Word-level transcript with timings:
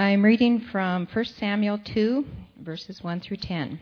I'm 0.00 0.24
reading 0.24 0.60
from 0.60 1.06
1 1.12 1.24
Samuel 1.26 1.76
2, 1.76 2.24
verses 2.58 3.04
1 3.04 3.20
through 3.20 3.36
10. 3.36 3.78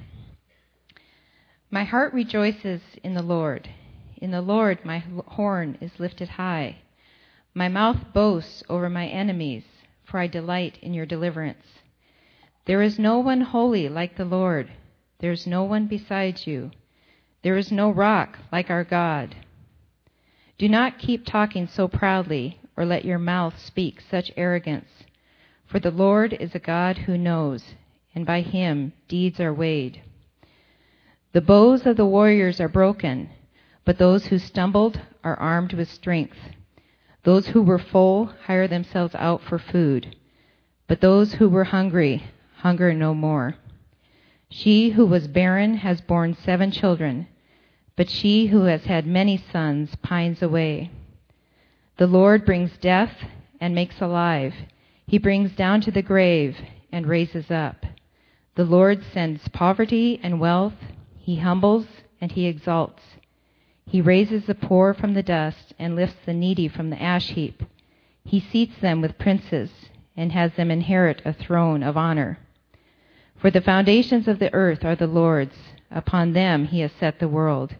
My 1.70 1.84
heart 1.84 2.12
rejoices 2.12 2.80
in 3.04 3.14
the 3.14 3.22
Lord. 3.22 3.70
In 4.16 4.32
the 4.32 4.42
Lord 4.42 4.84
my 4.84 5.04
horn 5.28 5.78
is 5.80 6.00
lifted 6.00 6.30
high. 6.30 6.78
My 7.54 7.68
mouth 7.68 7.98
boasts 8.12 8.64
over 8.68 8.90
my 8.90 9.06
enemies, 9.06 9.62
for 10.02 10.18
I 10.18 10.26
delight 10.26 10.76
in 10.82 10.92
your 10.92 11.06
deliverance. 11.06 11.62
There 12.66 12.82
is 12.82 12.98
no 12.98 13.20
one 13.20 13.42
holy 13.42 13.88
like 13.88 14.16
the 14.16 14.24
Lord. 14.24 14.72
There 15.20 15.30
is 15.30 15.46
no 15.46 15.62
one 15.62 15.86
besides 15.86 16.48
you. 16.48 16.72
There 17.44 17.56
is 17.56 17.70
no 17.70 17.92
rock 17.92 18.40
like 18.50 18.70
our 18.70 18.82
God. 18.82 19.36
Do 20.58 20.68
not 20.68 20.98
keep 20.98 21.24
talking 21.24 21.68
so 21.68 21.86
proudly, 21.86 22.58
or 22.76 22.84
let 22.84 23.04
your 23.04 23.20
mouth 23.20 23.56
speak 23.56 24.00
such 24.00 24.32
arrogance. 24.36 24.88
For 25.68 25.78
the 25.78 25.92
Lord 25.92 26.32
is 26.32 26.54
a 26.54 26.58
God 26.58 26.98
who 26.98 27.16
knows, 27.16 27.74
and 28.14 28.26
by 28.26 28.40
him 28.40 28.92
deeds 29.06 29.38
are 29.38 29.54
weighed. 29.54 30.02
The 31.32 31.40
bows 31.40 31.86
of 31.86 31.96
the 31.96 32.06
warriors 32.06 32.60
are 32.60 32.68
broken, 32.68 33.30
but 33.84 33.98
those 33.98 34.26
who 34.26 34.38
stumbled 34.38 35.00
are 35.22 35.38
armed 35.38 35.72
with 35.74 35.88
strength. 35.88 36.38
Those 37.22 37.46
who 37.46 37.62
were 37.62 37.78
full 37.78 38.32
hire 38.46 38.66
themselves 38.66 39.14
out 39.14 39.42
for 39.42 39.58
food, 39.58 40.16
but 40.88 41.00
those 41.00 41.34
who 41.34 41.48
were 41.48 41.64
hungry 41.64 42.24
hunger 42.56 42.92
no 42.92 43.14
more. 43.14 43.54
She 44.50 44.90
who 44.90 45.06
was 45.06 45.28
barren 45.28 45.74
has 45.74 46.00
borne 46.00 46.34
seven 46.34 46.72
children 46.72 47.28
but 47.98 48.08
she 48.08 48.46
who 48.46 48.62
has 48.62 48.84
had 48.84 49.04
many 49.04 49.36
sons 49.36 49.96
pines 49.96 50.40
away. 50.40 50.88
The 51.96 52.06
Lord 52.06 52.46
brings 52.46 52.78
death 52.78 53.12
and 53.60 53.74
makes 53.74 54.00
alive. 54.00 54.54
He 55.08 55.16
brings 55.16 55.52
down 55.52 55.80
to 55.80 55.90
the 55.90 56.02
grave 56.02 56.58
and 56.92 57.06
raises 57.06 57.50
up. 57.50 57.86
The 58.56 58.64
Lord 58.64 59.02
sends 59.02 59.48
poverty 59.48 60.20
and 60.22 60.38
wealth. 60.38 60.74
He 61.16 61.36
humbles 61.36 61.86
and 62.20 62.30
he 62.30 62.44
exalts. 62.44 63.02
He 63.86 64.02
raises 64.02 64.44
the 64.44 64.54
poor 64.54 64.92
from 64.92 65.14
the 65.14 65.22
dust 65.22 65.72
and 65.78 65.96
lifts 65.96 66.18
the 66.26 66.34
needy 66.34 66.68
from 66.68 66.90
the 66.90 67.00
ash 67.00 67.30
heap. 67.30 67.62
He 68.22 68.38
seats 68.38 68.76
them 68.82 69.00
with 69.00 69.18
princes 69.18 69.70
and 70.14 70.30
has 70.32 70.52
them 70.56 70.70
inherit 70.70 71.22
a 71.24 71.32
throne 71.32 71.82
of 71.82 71.96
honor. 71.96 72.38
For 73.36 73.50
the 73.50 73.62
foundations 73.62 74.28
of 74.28 74.38
the 74.38 74.52
earth 74.52 74.84
are 74.84 74.96
the 74.96 75.06
Lord's. 75.06 75.56
Upon 75.90 76.34
them 76.34 76.66
he 76.66 76.80
has 76.80 76.92
set 76.92 77.18
the 77.18 77.28
world. 77.28 77.76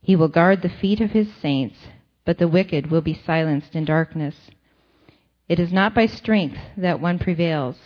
He 0.00 0.16
will 0.16 0.28
guard 0.28 0.62
the 0.62 0.70
feet 0.70 1.02
of 1.02 1.10
his 1.10 1.28
saints, 1.42 1.76
but 2.24 2.38
the 2.38 2.48
wicked 2.48 2.90
will 2.90 3.02
be 3.02 3.12
silenced 3.12 3.76
in 3.76 3.84
darkness. 3.84 4.48
It 5.48 5.60
is 5.60 5.72
not 5.72 5.94
by 5.94 6.06
strength 6.06 6.58
that 6.76 7.00
one 7.00 7.18
prevails. 7.18 7.76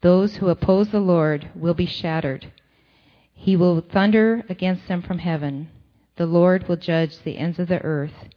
Those 0.00 0.36
who 0.36 0.48
oppose 0.48 0.88
the 0.90 1.00
Lord 1.00 1.50
will 1.54 1.74
be 1.74 1.86
shattered. 1.86 2.52
He 3.32 3.56
will 3.56 3.80
thunder 3.80 4.44
against 4.48 4.88
them 4.88 5.00
from 5.00 5.18
heaven. 5.18 5.68
The 6.16 6.26
Lord 6.26 6.68
will 6.68 6.76
judge 6.76 7.18
the 7.18 7.38
ends 7.38 7.58
of 7.58 7.68
the 7.68 7.80
earth. 7.82 8.28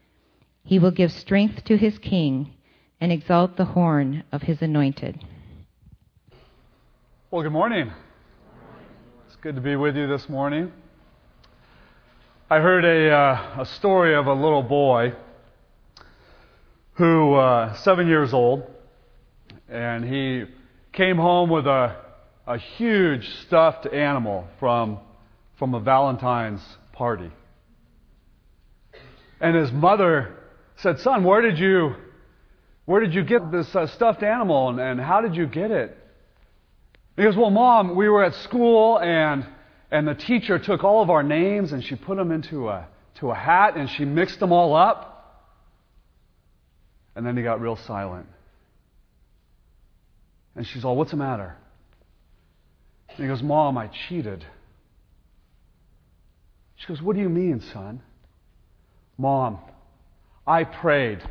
He 0.64 0.78
will 0.78 0.92
give 0.92 1.12
strength 1.12 1.64
to 1.66 1.78
his 1.78 1.98
king 1.98 2.54
and 3.02 3.12
exalt 3.12 3.58
the 3.58 3.66
horn 3.66 4.24
of 4.32 4.44
his 4.44 4.62
anointed. 4.62 5.26
Well, 7.32 7.42
good 7.42 7.52
morning. 7.52 7.92
It's 9.26 9.36
good 9.38 9.56
to 9.56 9.62
be 9.62 9.76
with 9.76 9.98
you 9.98 10.08
this 10.08 10.30
morning. 10.30 10.72
I 12.50 12.60
heard 12.60 12.86
a, 12.86 13.12
uh, 13.12 13.62
a 13.62 13.66
story 13.66 14.14
of 14.14 14.28
a 14.28 14.34
little 14.34 14.62
boy 14.62 15.14
who, 16.96 17.34
uh, 17.34 17.76
seven 17.78 18.08
years 18.08 18.34
old, 18.34 18.64
and 19.68 20.06
he 20.06 20.46
came 20.92 21.18
home 21.18 21.50
with 21.50 21.66
a, 21.66 21.96
a 22.46 22.58
huge 22.58 23.28
stuffed 23.46 23.88
animal 23.88 24.48
from, 24.60 25.00
from 25.58 25.74
a 25.74 25.80
Valentine's 25.80 26.62
party. 26.92 27.32
And 29.42 29.56
his 29.56 29.72
mother 29.72 30.36
said, 30.78 31.00
Son, 31.00 31.24
where 31.24 31.42
did 31.42 31.58
you, 31.58 31.96
where 32.86 33.02
did 33.02 33.14
you 33.14 33.24
get 33.24 33.52
this 33.52 33.76
uh, 33.76 33.88
stuffed 33.88 34.24
animal 34.24 34.70
and, 34.70 34.80
and 34.80 35.02
how 35.02 35.22
did 35.22 35.36
you 35.36 35.48
get 35.48 35.72
it? 35.72 35.98
He 37.16 37.24
goes, 37.24 37.36
Well, 37.36 37.50
Mom, 37.50 37.96
we 37.96 38.10
were 38.10 38.24
at 38.24 38.36
school 38.36 39.00
and 39.00 39.46
and 39.94 40.08
the 40.08 40.16
teacher 40.16 40.58
took 40.58 40.84
all 40.84 41.04
of 41.04 41.12
our 41.12 41.22
names 41.22 41.72
and 41.72 41.84
she 41.84 41.94
put 41.96 42.18
them 42.18 42.32
into 42.32 42.68
a, 42.68 42.88
to 43.20 43.30
a 43.30 43.36
hat 43.36 43.78
and 43.78 43.88
she 43.88 44.06
mixed 44.06 44.40
them 44.40 44.52
all 44.52 44.76
up. 44.76 45.13
And 47.16 47.26
then 47.26 47.38
he 47.38 47.44
got 47.44 47.62
real 47.62 47.76
silent. 47.76 48.28
And 50.56 50.66
she's 50.68 50.84
all, 50.84 50.96
What's 50.96 51.12
the 51.12 51.18
matter? 51.18 51.56
And 53.10 53.18
he 53.18 53.28
goes, 53.28 53.44
Mom, 53.44 53.78
I 53.78 53.90
cheated. 54.08 54.46
She 56.76 56.88
goes, 56.88 57.02
What 57.02 57.16
do 57.16 57.22
you 57.22 57.30
mean, 57.30 57.62
son? 57.74 58.02
Mom, 59.18 59.60
I 60.46 60.64
prayed. 60.64 61.22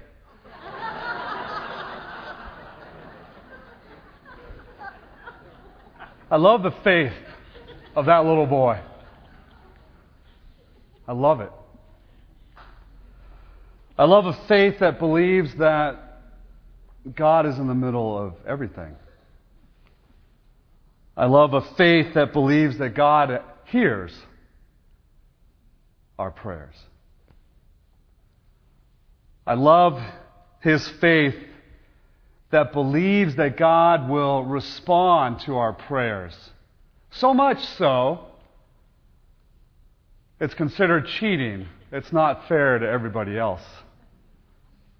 I 6.30 6.36
love 6.36 6.62
the 6.62 6.70
faith 6.82 7.12
of 7.94 8.06
that 8.06 8.24
little 8.24 8.46
boy. 8.46 8.80
I 11.06 11.12
love 11.12 11.42
it. 11.42 11.50
I 14.02 14.04
love 14.04 14.26
a 14.26 14.32
faith 14.48 14.80
that 14.80 14.98
believes 14.98 15.54
that 15.58 15.96
God 17.14 17.46
is 17.46 17.56
in 17.56 17.68
the 17.68 17.74
middle 17.74 18.18
of 18.18 18.34
everything. 18.44 18.96
I 21.16 21.26
love 21.26 21.54
a 21.54 21.60
faith 21.76 22.14
that 22.14 22.32
believes 22.32 22.78
that 22.78 22.96
God 22.96 23.40
hears 23.66 24.12
our 26.18 26.32
prayers. 26.32 26.74
I 29.46 29.54
love 29.54 30.02
his 30.62 30.84
faith 31.00 31.36
that 32.50 32.72
believes 32.72 33.36
that 33.36 33.56
God 33.56 34.10
will 34.10 34.42
respond 34.42 35.42
to 35.42 35.58
our 35.58 35.74
prayers. 35.74 36.34
So 37.12 37.32
much 37.32 37.64
so, 37.78 38.26
it's 40.40 40.54
considered 40.54 41.06
cheating. 41.06 41.68
It's 41.92 42.12
not 42.12 42.48
fair 42.48 42.80
to 42.80 42.88
everybody 42.88 43.38
else 43.38 43.62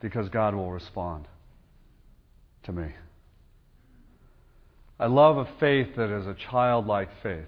because 0.02 0.28
God 0.28 0.54
will 0.54 0.70
respond 0.70 1.26
to 2.64 2.72
me. 2.72 2.88
I 5.00 5.06
love 5.06 5.38
a 5.38 5.48
faith 5.58 5.96
that 5.96 6.10
is 6.10 6.26
a 6.26 6.36
childlike 6.50 7.08
faith 7.22 7.46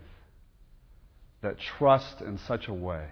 that 1.42 1.56
trusts 1.78 2.22
in 2.22 2.38
such 2.48 2.68
a 2.68 2.72
way 2.72 3.06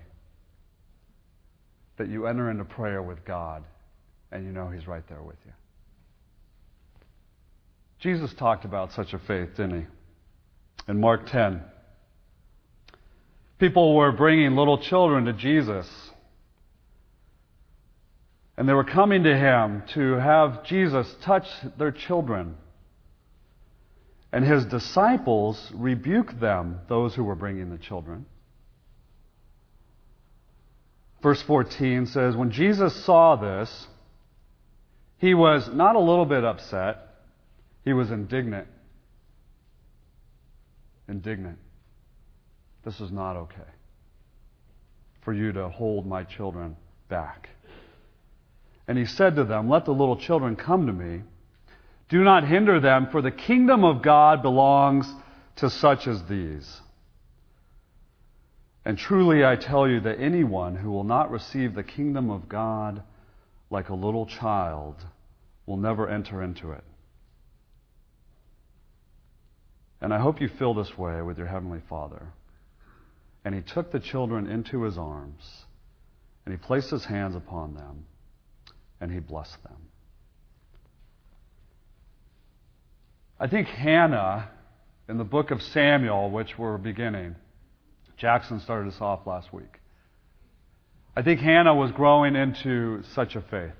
that 1.98 2.08
you 2.08 2.26
enter 2.26 2.50
into 2.50 2.64
prayer 2.64 3.02
with 3.02 3.24
God 3.26 3.62
and 4.30 4.46
you 4.46 4.52
know 4.52 4.68
He's 4.68 4.86
right 4.86 5.06
there 5.10 5.22
with 5.22 5.36
you. 5.44 5.52
Jesus 8.00 8.32
talked 8.38 8.64
about 8.64 8.92
such 8.92 9.12
a 9.12 9.18
faith, 9.18 9.50
didn't 9.56 9.82
he? 9.82 9.86
in 10.88 11.00
Mark 11.00 11.26
10. 11.30 11.62
People 13.58 13.94
were 13.94 14.12
bringing 14.12 14.56
little 14.56 14.78
children 14.78 15.24
to 15.26 15.32
Jesus. 15.32 15.88
And 18.56 18.68
they 18.68 18.72
were 18.72 18.84
coming 18.84 19.22
to 19.24 19.36
him 19.36 19.82
to 19.94 20.14
have 20.14 20.64
Jesus 20.64 21.12
touch 21.22 21.46
their 21.78 21.90
children. 21.90 22.56
And 24.32 24.44
his 24.44 24.64
disciples 24.66 25.70
rebuked 25.74 26.40
them, 26.40 26.80
those 26.88 27.14
who 27.14 27.24
were 27.24 27.34
bringing 27.34 27.70
the 27.70 27.78
children. 27.78 28.26
Verse 31.22 31.40
14 31.42 32.06
says, 32.06 32.36
When 32.36 32.50
Jesus 32.50 32.94
saw 33.04 33.36
this, 33.36 33.86
he 35.18 35.34
was 35.34 35.68
not 35.72 35.96
a 35.96 36.00
little 36.00 36.26
bit 36.26 36.44
upset, 36.44 36.98
he 37.84 37.92
was 37.92 38.10
indignant 38.10 38.68
indignant. 41.08 41.58
This 42.84 43.00
is 43.00 43.12
not 43.12 43.36
okay 43.36 43.70
for 45.22 45.32
you 45.32 45.52
to 45.52 45.68
hold 45.68 46.06
my 46.06 46.24
children 46.24 46.76
back. 47.08 47.48
And 48.92 48.98
he 48.98 49.06
said 49.06 49.36
to 49.36 49.44
them, 49.44 49.70
Let 49.70 49.86
the 49.86 49.94
little 49.94 50.18
children 50.18 50.54
come 50.54 50.86
to 50.86 50.92
me. 50.92 51.22
Do 52.10 52.22
not 52.22 52.46
hinder 52.46 52.78
them, 52.78 53.08
for 53.10 53.22
the 53.22 53.30
kingdom 53.30 53.84
of 53.84 54.02
God 54.02 54.42
belongs 54.42 55.10
to 55.56 55.70
such 55.70 56.06
as 56.06 56.22
these. 56.24 56.82
And 58.84 58.98
truly 58.98 59.46
I 59.46 59.56
tell 59.56 59.88
you 59.88 60.00
that 60.00 60.20
anyone 60.20 60.76
who 60.76 60.90
will 60.90 61.04
not 61.04 61.30
receive 61.30 61.74
the 61.74 61.82
kingdom 61.82 62.28
of 62.28 62.50
God 62.50 63.02
like 63.70 63.88
a 63.88 63.94
little 63.94 64.26
child 64.26 64.96
will 65.64 65.78
never 65.78 66.06
enter 66.06 66.42
into 66.42 66.72
it. 66.72 66.84
And 70.02 70.12
I 70.12 70.18
hope 70.18 70.38
you 70.38 70.48
feel 70.48 70.74
this 70.74 70.98
way 70.98 71.22
with 71.22 71.38
your 71.38 71.46
Heavenly 71.46 71.80
Father. 71.88 72.26
And 73.42 73.54
he 73.54 73.62
took 73.62 73.90
the 73.90 74.00
children 74.00 74.46
into 74.46 74.82
his 74.82 74.98
arms, 74.98 75.64
and 76.44 76.52
he 76.52 76.58
placed 76.58 76.90
his 76.90 77.06
hands 77.06 77.34
upon 77.34 77.72
them, 77.72 78.04
and 79.02 79.10
he 79.10 79.18
blessed 79.18 79.60
them. 79.64 79.76
I 83.38 83.48
think 83.48 83.66
Hannah, 83.66 84.48
in 85.08 85.18
the 85.18 85.24
book 85.24 85.50
of 85.50 85.60
Samuel, 85.60 86.30
which 86.30 86.56
we're 86.56 86.78
beginning, 86.78 87.34
Jackson 88.16 88.60
started 88.60 88.92
us 88.94 89.00
off 89.00 89.26
last 89.26 89.52
week. 89.52 89.80
I 91.16 91.22
think 91.22 91.40
Hannah 91.40 91.74
was 91.74 91.90
growing 91.90 92.36
into 92.36 93.02
such 93.12 93.34
a 93.34 93.42
faith. 93.42 93.72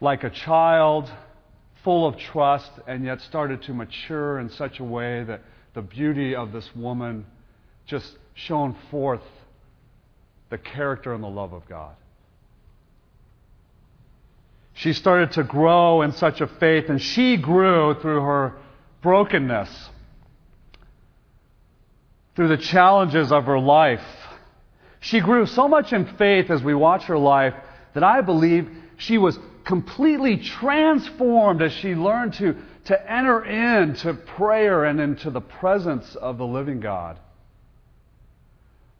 Like 0.00 0.24
a 0.24 0.30
child 0.30 1.12
full 1.84 2.06
of 2.06 2.16
trust, 2.16 2.70
and 2.86 3.04
yet 3.04 3.20
started 3.20 3.60
to 3.64 3.74
mature 3.74 4.38
in 4.38 4.48
such 4.48 4.80
a 4.80 4.84
way 4.84 5.24
that 5.24 5.42
the 5.74 5.82
beauty 5.82 6.34
of 6.34 6.52
this 6.52 6.68
woman 6.74 7.26
just 7.86 8.16
shone 8.32 8.74
forth 8.90 9.20
the 10.48 10.56
character 10.56 11.12
and 11.12 11.22
the 11.22 11.28
love 11.28 11.52
of 11.52 11.68
God. 11.68 11.96
She 14.74 14.92
started 14.92 15.32
to 15.32 15.42
grow 15.42 16.02
in 16.02 16.12
such 16.12 16.40
a 16.40 16.46
faith, 16.46 16.88
and 16.88 17.00
she 17.00 17.36
grew 17.36 17.94
through 17.94 18.22
her 18.22 18.54
brokenness, 19.02 19.90
through 22.34 22.48
the 22.48 22.56
challenges 22.56 23.32
of 23.32 23.44
her 23.46 23.58
life. 23.58 24.04
She 25.00 25.20
grew 25.20 25.46
so 25.46 25.68
much 25.68 25.92
in 25.92 26.06
faith 26.16 26.50
as 26.50 26.62
we 26.62 26.74
watch 26.74 27.04
her 27.04 27.18
life 27.18 27.54
that 27.94 28.04
I 28.04 28.20
believe 28.20 28.70
she 28.96 29.18
was 29.18 29.38
completely 29.64 30.36
transformed 30.36 31.62
as 31.62 31.72
she 31.72 31.94
learned 31.94 32.34
to, 32.34 32.56
to 32.84 33.12
enter 33.12 33.44
into 33.44 34.14
prayer 34.14 34.84
and 34.84 35.00
into 35.00 35.30
the 35.30 35.40
presence 35.40 36.14
of 36.16 36.38
the 36.38 36.46
living 36.46 36.80
God. 36.80 37.18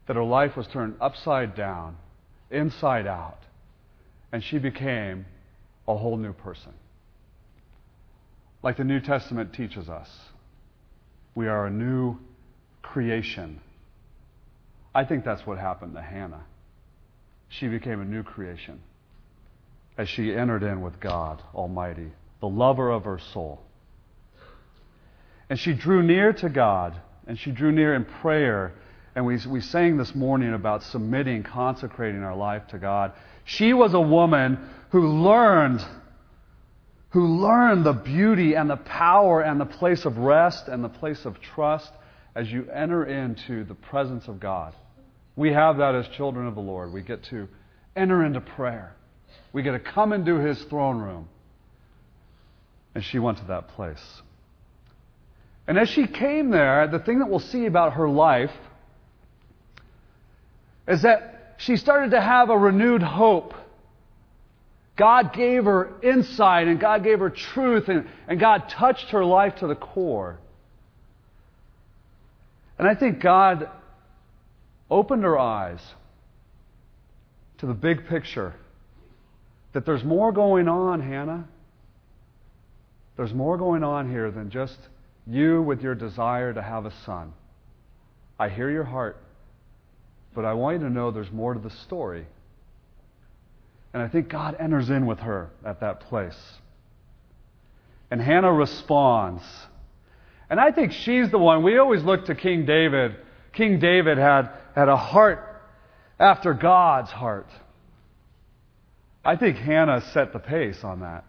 That 0.06 0.16
her 0.16 0.24
life 0.24 0.56
was 0.56 0.66
turned 0.66 0.96
upside 1.00 1.54
down, 1.54 1.96
inside 2.50 3.06
out, 3.06 3.38
and 4.32 4.42
she 4.42 4.58
became 4.58 5.26
a 5.94 5.96
whole 5.96 6.16
new 6.16 6.32
person. 6.32 6.72
Like 8.62 8.76
the 8.76 8.84
New 8.84 9.00
Testament 9.00 9.52
teaches 9.54 9.88
us, 9.88 10.08
we 11.34 11.48
are 11.48 11.66
a 11.66 11.70
new 11.70 12.18
creation. 12.82 13.60
I 14.94 15.04
think 15.04 15.24
that's 15.24 15.46
what 15.46 15.58
happened 15.58 15.94
to 15.94 16.02
Hannah. 16.02 16.44
She 17.48 17.68
became 17.68 18.00
a 18.00 18.04
new 18.04 18.22
creation 18.22 18.80
as 19.96 20.08
she 20.08 20.34
entered 20.34 20.62
in 20.62 20.80
with 20.80 21.00
God 21.00 21.42
Almighty, 21.54 22.12
the 22.40 22.48
lover 22.48 22.90
of 22.90 23.04
her 23.04 23.18
soul. 23.32 23.60
And 25.48 25.58
she 25.58 25.74
drew 25.74 26.02
near 26.02 26.32
to 26.34 26.48
God, 26.48 26.96
and 27.26 27.38
she 27.38 27.50
drew 27.50 27.72
near 27.72 27.94
in 27.94 28.04
prayer. 28.04 28.72
And 29.14 29.26
we, 29.26 29.38
we 29.48 29.60
sang 29.60 29.96
this 29.96 30.14
morning 30.14 30.54
about 30.54 30.84
submitting, 30.84 31.42
consecrating 31.42 32.22
our 32.22 32.36
life 32.36 32.68
to 32.68 32.78
God. 32.78 33.12
She 33.44 33.72
was 33.72 33.94
a 33.94 34.00
woman 34.00 34.58
who 34.90 35.22
learned 35.22 35.84
who 37.10 37.26
learned 37.26 37.84
the 37.84 37.92
beauty 37.92 38.54
and 38.54 38.70
the 38.70 38.76
power 38.76 39.40
and 39.40 39.60
the 39.60 39.66
place 39.66 40.04
of 40.04 40.16
rest 40.16 40.68
and 40.68 40.82
the 40.84 40.88
place 40.88 41.24
of 41.24 41.40
trust 41.40 41.90
as 42.36 42.50
you 42.50 42.68
enter 42.70 43.04
into 43.04 43.64
the 43.64 43.74
presence 43.74 44.28
of 44.28 44.38
God. 44.38 44.74
We 45.34 45.52
have 45.52 45.78
that 45.78 45.96
as 45.96 46.06
children 46.08 46.46
of 46.46 46.54
the 46.54 46.60
Lord. 46.60 46.92
We 46.92 47.02
get 47.02 47.24
to 47.24 47.48
enter 47.96 48.24
into 48.24 48.40
prayer. 48.40 48.94
We 49.52 49.62
get 49.62 49.72
to 49.72 49.80
come 49.80 50.12
into 50.12 50.36
his 50.36 50.62
throne 50.64 50.98
room. 50.98 51.28
And 52.94 53.04
she 53.04 53.18
went 53.18 53.38
to 53.38 53.44
that 53.46 53.68
place. 53.68 54.22
And 55.66 55.78
as 55.78 55.88
she 55.88 56.06
came 56.06 56.50
there, 56.50 56.86
the 56.88 56.98
thing 56.98 57.20
that 57.20 57.28
we'll 57.28 57.40
see 57.40 57.66
about 57.66 57.94
her 57.94 58.08
life 58.08 58.52
is 60.86 61.02
that 61.02 61.29
she 61.60 61.76
started 61.76 62.12
to 62.12 62.20
have 62.20 62.48
a 62.48 62.56
renewed 62.56 63.02
hope. 63.02 63.54
God 64.96 65.32
gave 65.32 65.64
her 65.64 65.90
insight 66.02 66.68
and 66.68 66.80
God 66.80 67.04
gave 67.04 67.20
her 67.20 67.30
truth 67.30 67.88
and, 67.88 68.08
and 68.28 68.40
God 68.40 68.68
touched 68.68 69.10
her 69.10 69.24
life 69.24 69.56
to 69.56 69.66
the 69.66 69.74
core. 69.74 70.38
And 72.78 72.88
I 72.88 72.94
think 72.94 73.20
God 73.20 73.68
opened 74.90 75.22
her 75.22 75.38
eyes 75.38 75.80
to 77.58 77.66
the 77.66 77.74
big 77.74 78.08
picture 78.08 78.54
that 79.74 79.84
there's 79.84 80.02
more 80.02 80.32
going 80.32 80.66
on, 80.66 81.00
Hannah. 81.00 81.46
There's 83.18 83.34
more 83.34 83.58
going 83.58 83.84
on 83.84 84.10
here 84.10 84.30
than 84.30 84.50
just 84.50 84.78
you 85.26 85.60
with 85.60 85.82
your 85.82 85.94
desire 85.94 86.54
to 86.54 86.62
have 86.62 86.86
a 86.86 86.92
son. 87.04 87.34
I 88.38 88.48
hear 88.48 88.70
your 88.70 88.84
heart, 88.84 89.19
but 90.34 90.44
I 90.44 90.54
want 90.54 90.80
you 90.80 90.86
to 90.86 90.92
know 90.92 91.10
there's 91.10 91.32
more 91.32 91.54
to 91.54 91.60
the 91.60 91.70
story. 91.70 92.26
And 93.92 94.02
I 94.02 94.08
think 94.08 94.28
God 94.28 94.56
enters 94.58 94.88
in 94.88 95.06
with 95.06 95.18
her 95.20 95.50
at 95.64 95.80
that 95.80 96.00
place. 96.00 96.38
And 98.10 98.20
Hannah 98.20 98.52
responds. 98.52 99.42
And 100.48 100.60
I 100.60 100.70
think 100.70 100.92
she's 100.92 101.30
the 101.30 101.38
one. 101.38 101.62
We 101.62 101.78
always 101.78 102.02
look 102.02 102.26
to 102.26 102.34
King 102.34 102.66
David. 102.66 103.16
King 103.52 103.78
David 103.80 104.18
had, 104.18 104.50
had 104.74 104.88
a 104.88 104.96
heart 104.96 105.62
after 106.18 106.54
God's 106.54 107.10
heart. 107.10 107.48
I 109.24 109.36
think 109.36 109.56
Hannah 109.56 110.00
set 110.12 110.32
the 110.32 110.38
pace 110.38 110.82
on 110.82 111.00
that. 111.00 111.24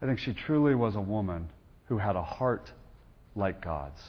I 0.00 0.06
think 0.06 0.20
she 0.20 0.32
truly 0.32 0.74
was 0.74 0.94
a 0.94 1.00
woman 1.00 1.50
who 1.86 1.98
had 1.98 2.16
a 2.16 2.22
heart 2.22 2.70
like 3.34 3.62
God's. 3.62 4.00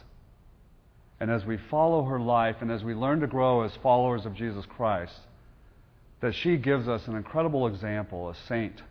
And 1.20 1.30
as 1.30 1.46
we 1.46 1.58
follow 1.70 2.04
her 2.06 2.20
life 2.20 2.58
and 2.62 2.72
as 2.72 2.84
we 2.84 2.94
learn 2.94 3.20
to 3.20 3.28
grow 3.28 3.64
as 3.64 3.72
followers 3.84 4.26
of 4.26 4.36
Jesus 4.36 4.66
Christ, 4.66 5.14
that 6.22 6.34
she 6.34 6.58
gives 6.58 6.88
us 6.88 7.08
an 7.08 7.16
incredible 7.16 7.68
example, 7.68 8.30
a 8.30 8.36
saint, 8.48 8.82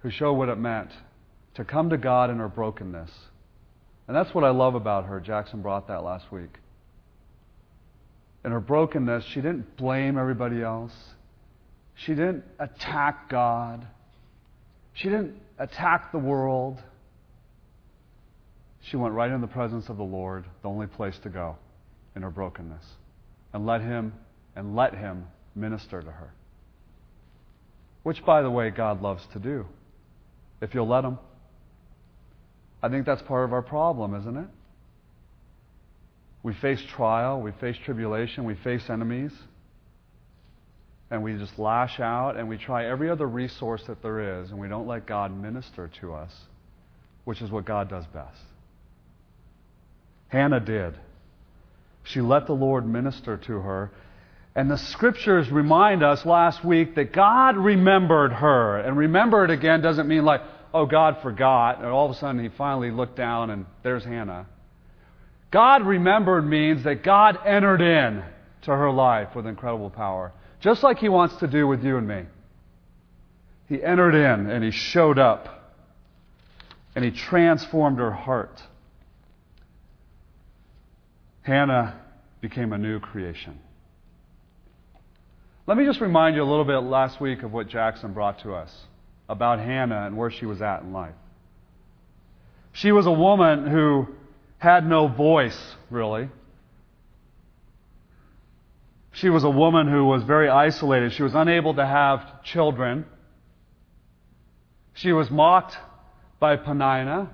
who 0.00 0.10
showed 0.10 0.34
what 0.34 0.48
it 0.48 0.58
meant 0.58 0.90
to 1.54 1.64
come 1.64 1.90
to 1.90 1.96
God 1.96 2.30
in 2.30 2.38
her 2.38 2.48
brokenness. 2.48 3.10
And 4.06 4.16
that's 4.16 4.34
what 4.34 4.44
I 4.44 4.50
love 4.50 4.74
about 4.74 5.06
her. 5.06 5.20
Jackson 5.20 5.60
brought 5.60 5.88
that 5.88 6.02
last 6.02 6.30
week. 6.32 6.58
In 8.44 8.52
her 8.52 8.60
brokenness, 8.60 9.24
she 9.24 9.40
didn't 9.40 9.76
blame 9.76 10.16
everybody 10.16 10.62
else. 10.62 10.92
She 11.94 12.14
didn't 12.14 12.44
attack 12.58 13.28
God. 13.28 13.86
She 14.94 15.08
didn't 15.08 15.34
attack 15.58 16.12
the 16.12 16.18
world. 16.18 16.80
She 18.82 18.96
went 18.96 19.14
right 19.14 19.30
in 19.30 19.40
the 19.40 19.46
presence 19.46 19.88
of 19.88 19.96
the 19.96 20.04
Lord, 20.04 20.44
the 20.62 20.68
only 20.68 20.86
place 20.86 21.18
to 21.22 21.28
go 21.28 21.56
in 22.16 22.22
her 22.22 22.30
brokenness, 22.30 22.84
and 23.52 23.66
let 23.66 23.80
him 23.80 24.12
and 24.56 24.74
let 24.74 24.94
him 24.94 25.26
minister 25.54 26.02
to 26.02 26.10
her. 26.10 26.32
Which 28.02 28.24
by 28.24 28.42
the 28.42 28.50
way 28.50 28.70
God 28.70 29.02
loves 29.02 29.24
to 29.32 29.38
do 29.38 29.66
if 30.60 30.74
you'll 30.74 30.88
let 30.88 31.04
him. 31.04 31.18
I 32.82 32.88
think 32.88 33.06
that's 33.06 33.22
part 33.22 33.44
of 33.44 33.52
our 33.52 33.62
problem, 33.62 34.14
isn't 34.14 34.36
it? 34.36 34.48
We 36.42 36.54
face 36.54 36.80
trial, 36.96 37.40
we 37.40 37.52
face 37.52 37.76
tribulation, 37.84 38.44
we 38.44 38.54
face 38.54 38.88
enemies 38.88 39.32
and 41.10 41.22
we 41.22 41.34
just 41.34 41.58
lash 41.58 42.00
out 42.00 42.36
and 42.36 42.48
we 42.48 42.58
try 42.58 42.86
every 42.86 43.10
other 43.10 43.26
resource 43.26 43.82
that 43.86 44.02
there 44.02 44.40
is 44.40 44.50
and 44.50 44.58
we 44.58 44.68
don't 44.68 44.86
let 44.86 45.06
God 45.06 45.36
minister 45.36 45.90
to 46.00 46.14
us, 46.14 46.32
which 47.24 47.40
is 47.40 47.50
what 47.50 47.64
God 47.64 47.88
does 47.88 48.04
best. 48.12 48.40
Hannah 50.28 50.60
did. 50.60 50.94
She 52.04 52.20
let 52.20 52.46
the 52.46 52.54
Lord 52.54 52.86
minister 52.86 53.36
to 53.36 53.52
her. 53.60 53.90
And 54.54 54.70
the 54.70 54.78
scriptures 54.78 55.50
remind 55.50 56.02
us 56.02 56.24
last 56.24 56.64
week 56.64 56.94
that 56.94 57.12
God 57.12 57.56
remembered 57.56 58.32
her. 58.32 58.78
And 58.78 58.96
remember 58.96 59.44
it 59.44 59.50
again 59.50 59.82
doesn't 59.82 60.08
mean 60.08 60.24
like, 60.24 60.42
oh, 60.72 60.86
God 60.86 61.18
forgot, 61.22 61.78
and 61.78 61.86
all 61.86 62.06
of 62.06 62.16
a 62.16 62.18
sudden 62.18 62.42
he 62.42 62.48
finally 62.48 62.90
looked 62.90 63.16
down 63.16 63.50
and 63.50 63.66
there's 63.82 64.04
Hannah. 64.04 64.46
God 65.50 65.86
remembered 65.86 66.46
means 66.46 66.84
that 66.84 67.02
God 67.02 67.38
entered 67.46 67.80
in 67.80 68.22
to 68.62 68.70
her 68.70 68.90
life 68.90 69.34
with 69.34 69.46
incredible 69.46 69.90
power. 69.90 70.32
Just 70.60 70.82
like 70.82 70.98
He 70.98 71.08
wants 71.08 71.36
to 71.36 71.46
do 71.46 71.66
with 71.66 71.82
you 71.84 71.96
and 71.96 72.06
me. 72.06 72.24
He 73.68 73.82
entered 73.82 74.14
in 74.14 74.50
and 74.50 74.64
He 74.64 74.70
showed 74.70 75.18
up 75.18 75.74
and 76.94 77.04
He 77.04 77.10
transformed 77.10 77.98
her 77.98 78.10
heart. 78.10 78.62
Hannah 81.48 81.98
became 82.42 82.74
a 82.74 82.78
new 82.78 83.00
creation. 83.00 83.58
Let 85.66 85.78
me 85.78 85.86
just 85.86 85.98
remind 85.98 86.36
you 86.36 86.42
a 86.42 86.44
little 86.44 86.66
bit 86.66 86.76
last 86.76 87.22
week 87.22 87.42
of 87.42 87.54
what 87.54 87.68
Jackson 87.68 88.12
brought 88.12 88.42
to 88.42 88.52
us 88.52 88.70
about 89.30 89.58
Hannah 89.58 90.06
and 90.06 90.18
where 90.18 90.30
she 90.30 90.44
was 90.44 90.60
at 90.60 90.82
in 90.82 90.92
life. 90.92 91.14
She 92.72 92.92
was 92.92 93.06
a 93.06 93.12
woman 93.12 93.66
who 93.66 94.08
had 94.58 94.86
no 94.86 95.08
voice, 95.08 95.58
really. 95.88 96.28
She 99.12 99.30
was 99.30 99.42
a 99.42 99.50
woman 99.50 99.88
who 99.88 100.04
was 100.04 100.24
very 100.24 100.50
isolated. 100.50 101.14
She 101.14 101.22
was 101.22 101.34
unable 101.34 101.72
to 101.76 101.86
have 101.86 102.42
children. 102.42 103.06
She 104.92 105.12
was 105.12 105.30
mocked 105.30 105.78
by 106.38 106.56
Peninnah, 106.56 107.30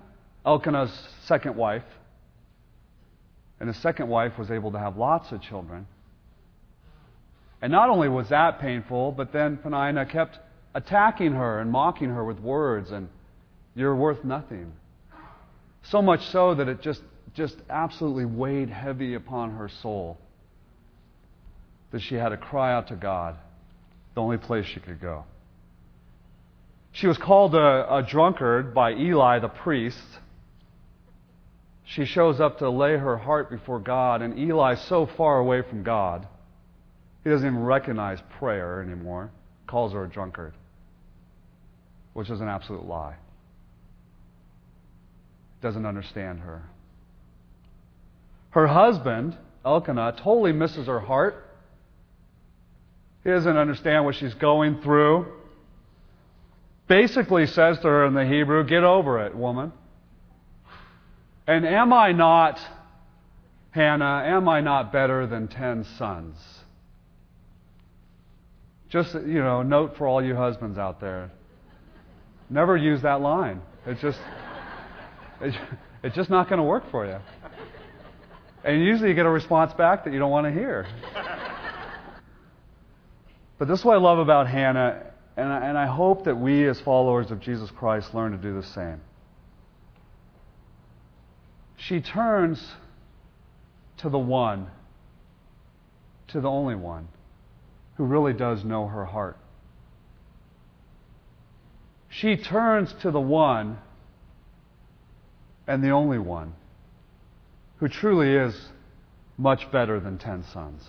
Elkanah's 0.47 0.97
second 1.25 1.57
wife. 1.57 1.83
And 3.61 3.69
his 3.69 3.77
second 3.79 4.09
wife 4.09 4.39
was 4.39 4.51
able 4.51 4.73
to 4.73 4.79
have 4.79 4.97
lots 4.97 5.31
of 5.33 5.41
children. 5.41 5.87
And 7.63 7.73
not 7.73 7.89
only 7.89 8.09
was 8.09 8.29
that 8.29 8.61
painful, 8.61 9.13
but 9.13 9.33
then 9.33 9.57
Peninnah 9.57 10.07
kept 10.07 10.39
attacking 10.75 11.33
her 11.33 11.61
and 11.61 11.71
mocking 11.71 12.11
her 12.11 12.25
with 12.25 12.39
words, 12.41 12.91
and 12.91 13.09
you're 13.75 13.95
worth 13.95 14.25
nothing. 14.25 14.73
So 15.85 16.03
much 16.03 16.27
so 16.29 16.55
that 16.55 16.69
it 16.69 16.83
just, 16.83 17.03
just 17.35 17.57
absolutely 17.71 18.25
weighed 18.25 18.71
heavy 18.71 19.15
upon 19.15 19.57
her 19.57 19.69
soul 19.69 20.19
that 21.95 22.03
she 22.03 22.17
had 22.17 22.31
to 22.31 22.37
cry 22.37 22.75
out 22.75 22.89
to 22.89 22.97
God, 22.97 23.37
the 24.17 24.21
only 24.21 24.37
place 24.37 24.67
she 24.67 24.81
could 24.81 25.01
go. 25.01 25.25
She 26.91 27.07
was 27.07 27.17
called 27.17 27.55
a, 27.55 27.97
a 27.97 28.03
drunkard 28.03 28.75
by 28.75 28.95
Eli 28.95 29.39
the 29.39 29.49
priest. 29.49 29.97
She 31.85 32.07
shows 32.07 32.41
up 32.41 32.59
to 32.59 32.71
lay 32.71 32.97
her 32.97 33.17
heart 33.17 33.51
before 33.51 33.79
God, 33.79 34.23
and 34.23 34.39
Eli's 34.39 34.81
so 34.83 35.07
far 35.07 35.39
away 35.39 35.63
from 35.63 35.83
God, 35.83 36.27
he 37.23 37.31
doesn't 37.31 37.47
even 37.47 37.63
recognize 37.63 38.19
prayer 38.39 38.83
anymore, 38.83 39.31
calls 39.67 39.93
her 39.93 40.05
a 40.05 40.09
drunkard, 40.09 40.55
which 42.13 42.31
is 42.31 42.41
an 42.41 42.49
absolute 42.49 42.85
lie. 42.87 43.17
Doesn't 45.63 45.87
understand 45.87 46.41
her. 46.41 46.63
Her 48.51 48.67
husband, 48.67 49.37
Elkanah, 49.65 50.17
totally 50.19 50.53
misses 50.53 50.87
her 50.87 51.01
heart. 51.01 51.47
He 53.25 53.31
doesn't 53.31 53.57
understand 53.57 54.05
what 54.05 54.15
she's 54.15 54.35
going 54.35 54.83
through. 54.83 55.27
Basically 56.87 57.47
says 57.47 57.79
to 57.79 57.85
her 57.85 58.07
in 58.07 58.13
the 58.13 58.27
Hebrew, 58.27 58.65
Get 58.65 58.85
over 58.85 59.25
it, 59.27 59.35
woman. 59.35 59.73
And 61.47 61.67
am 61.67 61.93
I 61.93 62.13
not, 62.13 62.59
Hannah, 63.71 64.23
am 64.25 64.49
I 64.49 64.61
not 64.61 64.93
better 64.93 65.27
than 65.27 65.49
ten 65.49 65.85
sons? 65.99 66.37
Just, 68.89 69.15
you 69.15 69.43
know, 69.43 69.63
note 69.63 69.97
for 69.99 70.07
all 70.07 70.25
you 70.25 70.37
husbands 70.37 70.79
out 70.79 71.01
there. 71.01 71.31
Never 72.49 72.77
use 72.77 73.03
that 73.03 73.21
line. 73.21 73.61
It's 73.87 74.01
just, 74.01 74.19
it's 76.03 76.15
just 76.15 76.31
not 76.31 76.49
going 76.49 76.59
to 76.59 76.65
work 76.65 76.91
for 76.91 77.05
you. 77.05 77.19
And 78.63 78.83
usually 78.83 79.11
you 79.11 79.15
get 79.15 79.27
a 79.27 79.31
response 79.31 79.75
back 79.75 80.05
that 80.05 80.13
you 80.13 80.19
don't 80.19 80.31
want 80.31 80.47
to 80.47 80.53
hear. 80.53 80.87
But 83.59 83.69
this 83.69 83.81
is 83.81 83.85
what 83.85 83.95
I 83.95 84.01
love 84.01 84.19
about 84.19 84.47
Hannah, 84.47 85.03
and 85.37 85.53
I, 85.53 85.69
and 85.69 85.77
I 85.77 85.87
hope 85.87 86.25
that 86.25 86.37
we 86.37 86.67
as 86.69 86.81
followers 86.81 87.31
of 87.31 87.41
Jesus 87.41 87.71
Christ 87.71 88.15
learn 88.15 88.33
to 88.33 88.39
do 88.39 88.55
the 88.55 88.67
same. 88.67 89.01
She 91.87 92.01
turns 92.01 92.77
to 93.99 94.09
the 94.09 94.19
one, 94.19 94.69
to 96.29 96.41
the 96.41 96.49
only 96.49 96.75
one, 96.75 97.09
who 97.97 98.05
really 98.05 98.33
does 98.33 98.65
know 98.65 98.87
her 98.87 99.05
heart. 99.05 99.37
She 102.09 102.37
turns 102.37 102.95
to 103.03 103.11
the 103.11 103.21
one 103.21 103.79
and 105.67 105.85
the 105.85 105.91
only 105.91 106.19
one 106.19 106.55
who 107.77 107.89
truly 107.89 108.35
is 108.35 108.69
much 109.37 109.71
better 109.71 110.01
than 110.01 110.17
ten 110.17 110.43
sons. 110.55 110.89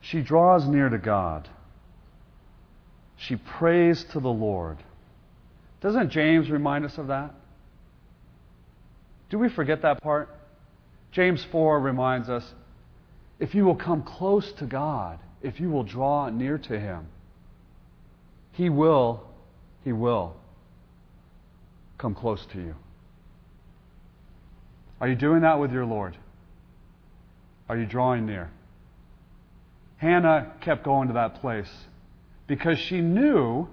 She 0.00 0.22
draws 0.22 0.66
near 0.66 0.88
to 0.88 0.98
God. 0.98 1.50
She 3.16 3.36
prays 3.36 4.04
to 4.12 4.20
the 4.20 4.30
Lord. 4.30 4.78
Doesn't 5.82 6.10
James 6.10 6.50
remind 6.50 6.86
us 6.86 6.96
of 6.96 7.08
that? 7.08 7.34
Do 9.32 9.38
we 9.38 9.48
forget 9.48 9.80
that 9.80 10.02
part? 10.02 10.28
James 11.10 11.42
4 11.50 11.80
reminds 11.80 12.28
us 12.28 12.44
if 13.40 13.54
you 13.54 13.64
will 13.64 13.74
come 13.74 14.02
close 14.02 14.52
to 14.58 14.66
God, 14.66 15.20
if 15.40 15.58
you 15.58 15.70
will 15.70 15.84
draw 15.84 16.28
near 16.28 16.58
to 16.58 16.78
Him, 16.78 17.06
He 18.52 18.68
will, 18.68 19.24
He 19.84 19.92
will 19.92 20.36
come 21.96 22.14
close 22.14 22.44
to 22.52 22.58
you. 22.58 22.74
Are 25.00 25.08
you 25.08 25.14
doing 25.14 25.40
that 25.40 25.58
with 25.58 25.72
your 25.72 25.86
Lord? 25.86 26.14
Are 27.70 27.78
you 27.78 27.86
drawing 27.86 28.26
near? 28.26 28.50
Hannah 29.96 30.52
kept 30.60 30.84
going 30.84 31.08
to 31.08 31.14
that 31.14 31.40
place 31.40 31.72
because 32.46 32.78
she 32.78 33.00
knew 33.00 33.66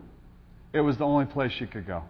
it 0.71 0.79
was 0.79 0.95
the 0.95 1.05
only 1.05 1.25
place 1.25 1.51
she 1.51 1.65
could 1.65 1.85
go. 1.85 2.03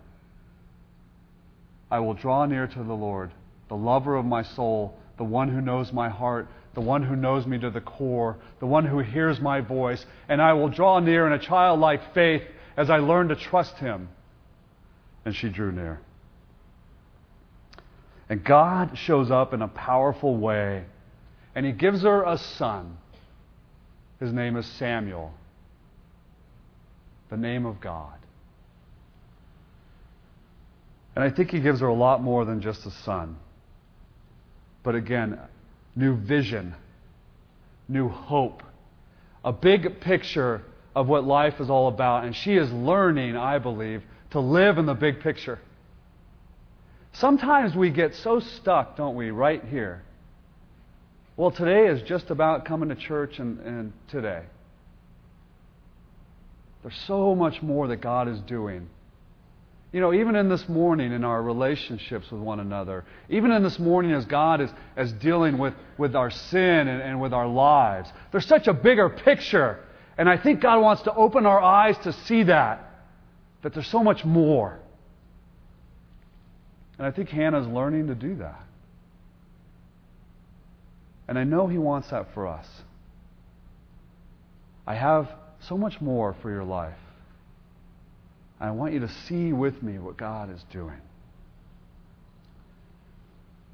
I 1.89 1.99
will 1.99 2.13
draw 2.13 2.45
near 2.45 2.67
to 2.67 2.83
the 2.83 2.93
Lord, 2.93 3.31
the 3.69 3.75
lover 3.75 4.15
of 4.15 4.25
my 4.25 4.43
soul, 4.43 4.97
the 5.17 5.23
one 5.23 5.47
who 5.47 5.61
knows 5.61 5.93
my 5.93 6.09
heart, 6.09 6.47
the 6.73 6.81
one 6.81 7.03
who 7.03 7.15
knows 7.15 7.45
me 7.45 7.57
to 7.59 7.69
the 7.69 7.81
core, 7.81 8.37
the 8.59 8.65
one 8.65 8.85
who 8.85 8.99
hears 8.99 9.39
my 9.39 9.61
voice, 9.61 10.05
and 10.27 10.41
I 10.41 10.53
will 10.53 10.69
draw 10.69 10.99
near 10.99 11.25
in 11.27 11.33
a 11.33 11.39
childlike 11.39 12.13
faith 12.13 12.43
as 12.75 12.89
I 12.89 12.97
learn 12.97 13.29
to 13.29 13.35
trust 13.35 13.75
him. 13.77 14.09
And 15.25 15.35
she 15.35 15.49
drew 15.49 15.71
near. 15.71 15.99
And 18.29 18.43
God 18.43 18.97
shows 18.97 19.31
up 19.31 19.53
in 19.53 19.61
a 19.61 19.67
powerful 19.67 20.37
way, 20.37 20.85
and 21.55 21.65
he 21.65 21.71
gives 21.71 22.03
her 22.03 22.23
a 22.23 22.37
son. 22.37 22.97
His 24.19 24.31
name 24.31 24.55
is 24.55 24.65
Samuel, 24.65 25.33
the 27.29 27.37
name 27.37 27.65
of 27.65 27.81
God. 27.81 28.13
And 31.15 31.23
I 31.23 31.29
think 31.29 31.51
he 31.51 31.59
gives 31.59 31.81
her 31.81 31.87
a 31.87 31.93
lot 31.93 32.21
more 32.21 32.45
than 32.45 32.61
just 32.61 32.85
a 32.85 32.91
son. 32.91 33.35
But 34.89 34.95
again, 34.95 35.37
new 35.95 36.17
vision, 36.17 36.73
new 37.87 38.09
hope, 38.09 38.63
a 39.45 39.53
big 39.53 40.01
picture 40.01 40.63
of 40.95 41.07
what 41.07 41.25
life 41.25 41.59
is 41.59 41.69
all 41.69 41.89
about. 41.89 42.23
And 42.23 42.35
she 42.35 42.55
is 42.55 42.71
learning, 42.71 43.37
I 43.37 43.59
believe, 43.59 44.01
to 44.31 44.39
live 44.39 44.79
in 44.79 44.87
the 44.87 44.95
big 44.95 45.19
picture. 45.19 45.59
Sometimes 47.13 47.75
we 47.75 47.91
get 47.91 48.15
so 48.15 48.39
stuck, 48.39 48.97
don't 48.97 49.13
we, 49.13 49.29
right 49.29 49.63
here 49.63 50.01
well, 51.37 51.51
today 51.51 51.85
is 51.85 52.01
just 52.01 52.31
about 52.31 52.65
coming 52.65 52.89
to 52.89 52.95
church 52.95 53.37
and, 53.37 53.59
and 53.59 53.93
today. 54.07 54.41
There's 56.81 56.99
so 57.05 57.35
much 57.35 57.61
more 57.61 57.87
that 57.89 57.97
God 57.97 58.27
is 58.27 58.39
doing. 58.39 58.89
You 59.91 60.01
know, 60.01 60.13
even 60.13 60.35
in 60.35 60.49
this 60.49 60.69
morning 60.69 61.11
in 61.11 61.23
our 61.23 61.41
relationships 61.41 62.29
with 62.29 62.41
one 62.41 62.59
another, 62.59 63.05
even 63.27 63.51
in 63.51 63.63
this 63.63 63.79
morning 63.79 64.11
as 64.11 64.23
God 64.25 64.61
is 64.61 64.69
as 64.95 65.11
dealing 65.13 65.57
with, 65.57 65.73
with 65.97 66.15
our 66.15 66.29
sin 66.29 66.87
and, 66.87 67.01
and 67.01 67.19
with 67.19 67.33
our 67.33 67.47
lives, 67.47 68.11
there's 68.31 68.45
such 68.45 68.67
a 68.67 68.73
bigger 68.73 69.09
picture. 69.09 69.79
And 70.15 70.29
I 70.29 70.37
think 70.37 70.61
God 70.61 70.79
wants 70.81 71.01
to 71.03 71.13
open 71.13 71.47
our 71.47 71.59
eyes 71.59 71.97
to 71.99 72.13
see 72.13 72.43
that, 72.43 72.87
that 73.63 73.73
there's 73.73 73.87
so 73.87 74.03
much 74.03 74.23
more. 74.23 74.79
And 76.99 77.07
I 77.07 77.11
think 77.11 77.29
Hannah's 77.29 77.65
learning 77.65 78.07
to 78.07 78.15
do 78.15 78.35
that. 78.35 78.61
And 81.27 81.39
I 81.39 81.45
know 81.45 81.65
He 81.65 81.77
wants 81.79 82.09
that 82.11 82.33
for 82.35 82.47
us. 82.47 82.67
I 84.85 84.93
have 84.93 85.29
so 85.61 85.77
much 85.77 85.99
more 85.99 86.35
for 86.41 86.51
your 86.51 86.63
life. 86.63 86.97
I 88.59 88.71
want 88.71 88.93
you 88.93 88.99
to 88.99 89.09
see 89.27 89.53
with 89.53 89.81
me 89.81 89.99
what 89.99 90.17
God 90.17 90.51
is 90.53 90.63
doing. 90.71 90.99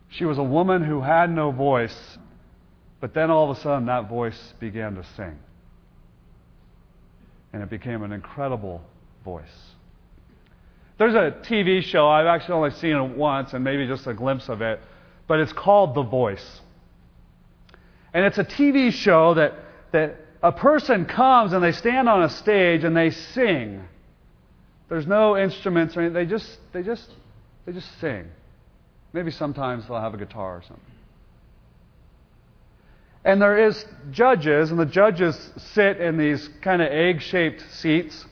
She 0.10 0.26
was 0.26 0.38
a 0.38 0.44
woman 0.44 0.84
who 0.84 1.02
had 1.02 1.30
no 1.30 1.52
voice, 1.52 2.18
but 3.02 3.14
then 3.14 3.32
all 3.32 3.50
of 3.50 3.58
a 3.58 3.62
sudden 3.62 3.88
that 3.88 4.08
voice 4.08 4.54
began 4.60 4.96
to 4.96 5.04
sing. 5.16 5.38
And 7.52 7.64
it 7.64 7.70
became 7.70 8.04
an 8.04 8.12
incredible 8.12 8.82
voice. 9.24 9.44
There's 10.98 11.16
a 11.16 11.36
TV 11.42 11.82
show, 11.82 12.08
I've 12.08 12.28
actually 12.28 12.54
only 12.54 12.72
seen 12.72 12.96
it 12.96 13.18
once 13.18 13.54
and 13.54 13.64
maybe 13.64 13.86
just 13.88 14.08
a 14.08 14.14
glimpse 14.14 14.48
of 14.48 14.62
it, 14.62 14.80
but 15.28 15.40
it's 15.40 15.52
called 15.52 15.96
The 15.96 16.04
Voice. 16.04 16.62
And 18.14 18.24
it's 18.26 18.38
a 18.38 18.46
TV 18.46 18.92
show 18.94 19.34
that, 19.34 19.56
that 19.92 20.16
a 20.42 20.54
person 20.54 21.06
comes 21.06 21.52
and 21.52 21.62
they 21.62 21.74
stand 21.74 22.08
on 22.08 22.24
a 22.24 22.30
stage 22.30 22.86
and 22.86 22.96
they 22.96 23.10
sing. 23.10 23.84
There's 24.90 25.08
no 25.08 25.38
instruments 25.38 25.98
or 25.98 26.02
anything. 26.02 26.14
They 26.14 26.30
just, 26.30 26.58
they 26.74 26.84
just, 26.84 27.10
they 27.66 27.72
just 27.72 28.00
sing. 28.00 28.26
Maybe 29.14 29.32
sometimes 29.32 29.88
they'll 29.88 30.00
have 30.00 30.14
a 30.14 30.18
guitar 30.18 30.58
or 30.58 30.62
something. 30.62 30.84
And 33.24 33.42
there 33.42 33.68
is 33.68 33.84
judges, 34.12 34.70
and 34.70 34.80
the 34.80 34.86
judges 34.86 35.36
sit 35.74 35.98
in 36.00 36.18
these 36.18 36.48
kind 36.62 36.82
of 36.82 36.92
egg-shaped 36.92 37.64
seats, 37.72 38.24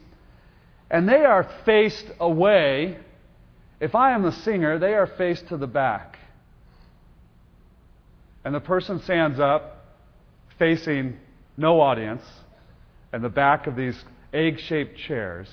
and 0.91 1.09
they 1.09 1.25
are 1.25 1.49
faced 1.65 2.05
away. 2.19 2.99
If 3.79 3.95
I 3.95 4.11
am 4.11 4.21
the 4.21 4.31
singer, 4.31 4.77
they 4.77 4.93
are 4.93 5.07
faced 5.07 5.47
to 5.47 5.57
the 5.57 5.65
back. 5.65 6.19
And 8.45 8.53
the 8.53 8.59
person 8.59 9.01
stands 9.01 9.39
up, 9.39 9.83
facing 10.59 11.17
no 11.57 11.81
audience, 11.81 12.23
and 13.11 13.23
the 13.23 13.29
back 13.29 13.65
of 13.65 13.75
these 13.75 13.97
egg 14.31 14.59
shaped 14.59 14.97
chairs, 14.97 15.47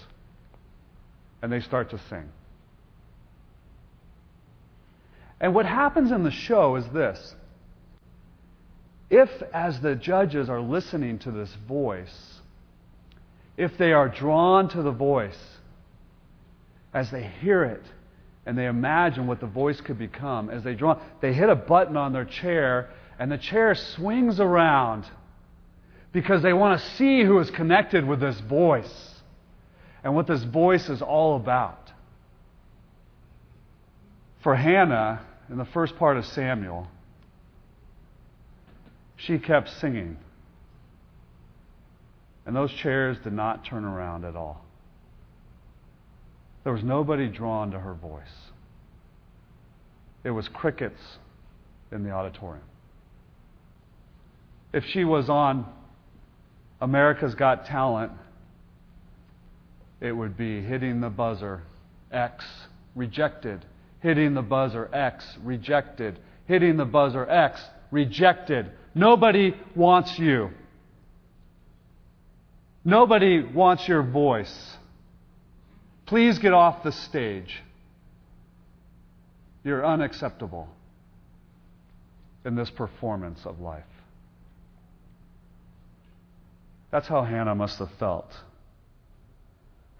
and 1.42 1.52
they 1.52 1.61
start 1.61 1.90
to 1.90 2.00
sing. 2.09 2.30
And 5.40 5.54
what 5.54 5.66
happens 5.66 6.12
in 6.12 6.23
the 6.23 6.30
show 6.30 6.76
is 6.76 6.85
this. 6.92 7.35
If, 9.09 9.30
as 9.52 9.80
the 9.80 9.94
judges 9.94 10.49
are 10.49 10.61
listening 10.61 11.18
to 11.20 11.30
this 11.30 11.50
voice, 11.66 12.40
if 13.56 13.76
they 13.78 13.92
are 13.92 14.09
drawn 14.09 14.68
to 14.70 14.82
the 14.82 14.92
voice, 14.92 15.38
as 16.92 17.11
they 17.11 17.23
hear 17.40 17.64
it 17.64 17.82
and 18.47 18.56
they 18.56 18.66
imagine 18.66 19.26
what 19.26 19.40
the 19.40 19.47
voice 19.47 19.80
could 19.80 19.99
become, 19.99 20.50
as 20.50 20.62
they 20.62 20.75
draw, 20.75 21.00
they 21.20 21.32
hit 21.32 21.49
a 21.49 21.54
button 21.54 21.97
on 21.97 22.12
their 22.12 22.25
chair 22.25 22.90
and 23.18 23.30
the 23.30 23.38
chair 23.38 23.75
swings 23.75 24.40
around 24.40 25.04
because 26.12 26.42
they 26.42 26.52
want 26.52 26.80
to 26.80 26.87
see 26.97 27.23
who 27.23 27.38
is 27.38 27.50
connected 27.50 28.06
with 28.06 28.20
this 28.20 28.38
voice 28.40 29.19
and 30.02 30.14
what 30.14 30.26
this 30.26 30.42
voice 30.42 30.88
is 30.88 31.02
all 31.02 31.37
about. 31.37 31.90
For 34.42 34.54
Hannah, 34.57 35.21
in 35.50 35.59
the 35.59 35.66
first 35.66 35.97
part 35.97 36.16
of 36.16 36.25
Samuel, 36.25 36.88
she 39.16 39.38
kept 39.38 39.69
singing. 39.69 40.16
And 42.47 42.57
those 42.57 42.73
chairs 42.73 43.19
did 43.23 43.35
not 43.35 43.64
turn 43.64 43.85
around 43.85 44.25
at 44.25 44.35
all. 44.35 44.64
There 46.64 46.73
was 46.73 46.83
nobody 46.83 47.28
drawn 47.28 47.71
to 47.73 47.78
her 47.78 47.95
voice. 47.95 48.23
It 50.25 50.30
was 50.30 50.49
crickets 50.49 51.00
in 51.92 52.02
the 52.02 52.11
auditorium. 52.11 52.64
If 54.73 54.85
she 54.87 55.04
was 55.04 55.28
on 55.28 55.66
America's 56.80 57.35
Got 57.35 57.66
Talent, 57.66 58.12
it 60.00 60.12
would 60.12 60.37
be 60.37 60.62
hitting 60.62 61.00
the 61.00 61.11
buzzer, 61.11 61.62
X, 62.11 62.45
rejected. 62.95 63.64
Hitting 64.00 64.35
the 64.35 64.42
buzzer, 64.42 64.88
X, 64.95 65.25
rejected. 65.42 66.19
Hitting 66.47 66.76
the 66.76 66.85
buzzer, 66.85 67.28
X, 67.28 67.61
rejected. 67.90 68.71
Nobody 68.95 69.54
wants 69.76 70.19
you. 70.19 70.50
Nobody 72.85 73.42
wants 73.42 73.87
your 73.87 74.02
voice. 74.02 74.76
Please 76.07 76.38
get 76.38 76.52
off 76.52 76.83
the 76.83 76.92
stage. 76.92 77.62
You're 79.62 79.85
unacceptable 79.85 80.69
in 82.45 82.54
this 82.54 82.71
performance 82.71 83.40
of 83.45 83.61
life. 83.61 83.85
That's 86.90 87.07
how 87.07 87.23
Hannah 87.23 87.54
must 87.54 87.78
have 87.78 87.90
felt. 87.99 88.33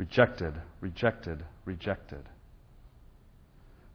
Rejected, 0.00 0.54
rejected, 0.80 1.45
rejected. 1.66 2.23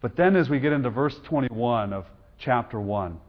But 0.01 0.15
then, 0.15 0.35
as 0.35 0.47
we 0.47 0.59
get 0.59 0.71
into 0.71 0.91
verse 0.91 1.17
21 1.23 1.93
of 1.93 2.05
chapter 2.37 2.79
1, 2.79 3.19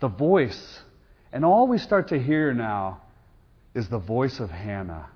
the 0.00 0.08
voice, 0.08 0.80
and 1.32 1.44
all 1.44 1.68
we 1.68 1.78
start 1.78 2.08
to 2.08 2.18
hear 2.20 2.52
now 2.52 3.00
is 3.76 3.88
the 3.88 4.00
voice 4.00 4.40
of 4.40 4.50
Hannah. 4.50 5.06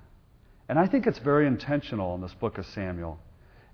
And 0.69 0.79
I 0.79 0.87
think 0.87 1.05
it's 1.05 1.19
very 1.19 1.47
intentional 1.47 2.15
in 2.15 2.21
this 2.21 2.33
book 2.35 2.57
of 2.57 2.65
Samuel. 2.67 3.19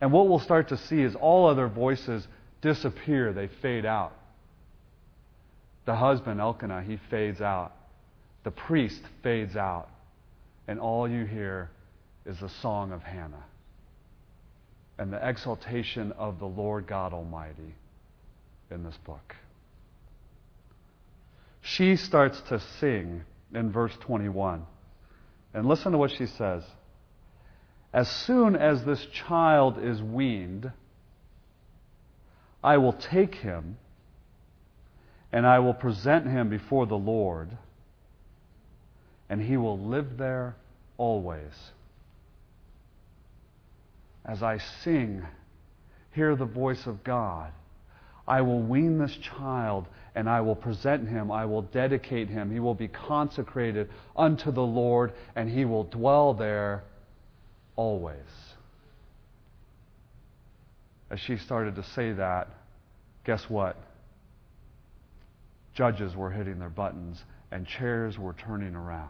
And 0.02 0.12
what 0.12 0.28
we'll 0.28 0.40
start 0.40 0.70
to 0.70 0.78
see 0.78 1.04
is 1.04 1.14
all 1.14 1.48
other 1.48 1.68
voices 1.68 2.28
disappear, 2.64 3.34
they 3.34 3.50
fade 3.62 3.86
out. 3.86 4.14
The 5.86 5.96
husband, 5.96 6.40
Elkanah, 6.40 6.82
he 6.82 6.98
fades 7.12 7.40
out. 7.40 7.74
The 8.44 8.50
priest 8.50 9.04
fades 9.22 9.56
out. 9.56 9.90
And 10.68 10.80
all 10.80 11.08
you 11.08 11.24
hear 11.24 11.70
is 12.28 12.40
the 12.40 12.50
song 12.62 12.92
of 12.92 13.02
Hannah 13.02 13.46
and 15.00 15.12
the 15.14 15.28
exaltation 15.28 16.12
of 16.14 16.40
the 16.40 16.46
Lord 16.46 16.86
God 16.86 17.14
Almighty 17.14 17.76
in 18.70 18.84
this 18.84 18.98
book. 19.06 19.36
She 21.62 21.96
starts 21.96 22.42
to 22.50 22.60
sing 22.80 23.24
in 23.54 23.72
verse 23.72 23.94
21. 24.02 24.66
And 25.54 25.66
listen 25.68 25.92
to 25.94 25.98
what 25.98 26.12
she 26.12 26.26
says. 26.26 26.64
As 27.94 28.10
soon 28.10 28.56
as 28.56 28.84
this 28.84 29.06
child 29.06 29.80
is 29.82 30.02
weaned, 30.02 30.72
I 32.64 32.78
will 32.78 32.94
take 32.94 33.36
him 33.36 33.78
and 35.32 35.46
I 35.46 35.60
will 35.60 35.74
present 35.74 36.26
him 36.26 36.50
before 36.50 36.86
the 36.86 36.96
Lord, 36.96 37.50
and 39.30 39.42
he 39.42 39.58
will 39.58 39.78
live 39.78 40.18
there 40.18 40.56
always. 40.98 41.52
As 44.28 44.44
I 44.44 44.58
sing, 44.84 45.24
hear 46.12 46.36
the 46.36 46.46
voice 46.46 46.86
of 46.86 47.04
God. 47.04 47.52
I 48.28 48.42
will 48.42 48.60
wean 48.60 48.98
this 48.98 49.16
child 49.16 49.88
and 50.14 50.30
I 50.30 50.42
will 50.42 50.56
present 50.56 51.08
him. 51.08 51.32
I 51.32 51.46
will 51.46 51.62
dedicate 51.62 52.28
him. 52.28 52.52
He 52.52 52.60
will 52.60 52.74
be 52.76 52.90
consecrated 52.90 53.90
unto 54.16 54.52
the 54.52 54.64
Lord 54.64 55.14
and 55.36 55.50
he 55.50 55.64
will 55.64 55.86
dwell 55.86 56.34
there 56.34 56.84
always. 57.78 58.18
As 61.10 61.22
she 61.22 61.38
started 61.38 61.76
to 61.76 61.84
say 61.84 62.12
that, 62.12 62.50
guess 63.24 63.50
what? 63.50 63.78
Judges 65.74 66.16
were 66.16 66.32
hitting 66.32 66.60
their 66.60 66.70
buttons 66.70 67.24
and 67.52 67.66
chairs 67.66 68.18
were 68.18 68.34
turning 68.34 68.76
around. 68.76 69.10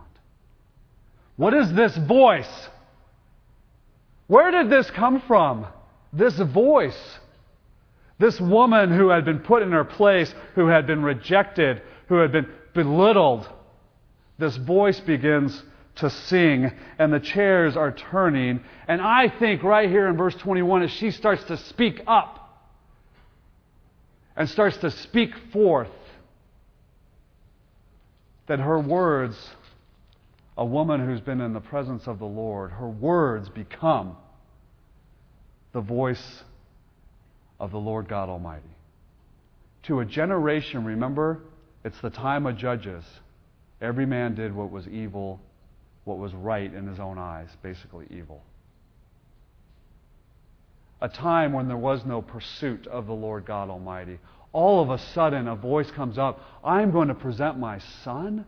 What 1.38 1.56
is 1.56 1.74
this 1.74 1.98
voice? 1.98 2.70
Where 4.28 4.52
did 4.52 4.70
this 4.70 4.90
come 4.92 5.22
from? 5.22 5.66
This 6.14 6.38
voice. 6.38 7.20
This 8.20 8.40
woman 8.40 8.92
who 8.96 9.10
had 9.10 9.26
been 9.26 9.40
put 9.40 9.64
in 9.64 9.72
her 9.72 9.86
place, 9.86 10.34
who 10.56 10.68
had 10.68 10.88
been 10.88 11.04
rejected, 11.04 11.82
who 12.08 12.16
had 12.16 12.32
been 12.32 12.48
belittled. 12.74 13.48
This 14.38 14.56
voice 14.58 15.00
begins 15.00 15.64
to 15.96 16.10
sing, 16.10 16.72
and 17.00 17.12
the 17.12 17.20
chairs 17.20 17.76
are 17.76 17.92
turning. 17.92 18.62
And 18.88 19.02
I 19.02 19.30
think 19.30 19.64
right 19.64 19.90
here 19.90 20.08
in 20.08 20.18
verse 20.18 20.36
21, 20.36 20.84
as 20.84 20.92
she 20.92 21.12
starts 21.12 21.44
to 21.46 21.58
speak 21.58 22.02
up 22.06 22.44
and 24.36 24.48
starts 24.50 24.78
to 24.78 24.92
speak 24.92 25.32
forth, 25.52 25.90
that 28.48 28.60
her 28.60 28.80
words, 28.80 29.36
a 30.58 30.66
woman 30.66 31.06
who's 31.06 31.22
been 31.22 31.42
in 31.42 31.54
the 31.54 31.60
presence 31.60 32.08
of 32.08 32.20
the 32.20 32.26
Lord, 32.26 32.72
her 32.72 32.90
words 32.90 33.50
become 33.50 34.18
the 35.74 35.82
voice 35.82 36.44
of 37.60 37.72
the 37.72 37.80
Lord 37.80 38.08
God 38.08 38.30
Almighty. 38.30 38.64
To 39.84 40.00
a 40.00 40.06
generation, 40.06 40.84
remember, 40.84 41.42
it's 41.84 42.00
the 42.02 42.10
time 42.10 42.46
of 42.46 42.58
judges. 42.58 43.04
Every 43.82 44.06
man 44.06 44.36
did 44.36 44.54
what 44.54 44.72
was 44.72 44.88
evil 44.88 45.40
what 46.08 46.18
was 46.18 46.34
right 46.34 46.74
in 46.74 46.88
his 46.88 47.00
own 47.00 47.18
eyes, 47.18 47.50
basically 47.62 48.08
evil. 48.10 48.42
A 51.02 51.10
time 51.10 51.52
when 51.52 51.68
there 51.68 51.78
was 51.78 52.06
no 52.06 52.22
pursuit 52.22 52.88
of 52.88 53.06
the 53.06 53.14
Lord 53.14 53.46
God 53.46 53.70
Almighty. 53.70 54.18
All 54.54 54.82
of 54.82 54.90
a 54.90 54.98
sudden, 54.98 55.50
a 55.50 55.56
voice 55.56 55.92
comes 55.92 56.18
up 56.18 56.42
I'm 56.64 56.92
going 56.92 57.10
to 57.10 57.14
present 57.14 57.60
my 57.60 57.80
son, 58.04 58.46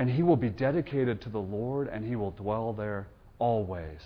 and 0.00 0.08
he 0.08 0.22
will 0.22 0.38
be 0.38 0.48
dedicated 0.48 1.20
to 1.20 1.28
the 1.28 1.38
Lord, 1.38 1.86
and 1.86 2.06
he 2.06 2.16
will 2.16 2.30
dwell 2.30 2.72
there 2.72 3.06
always. 3.38 4.00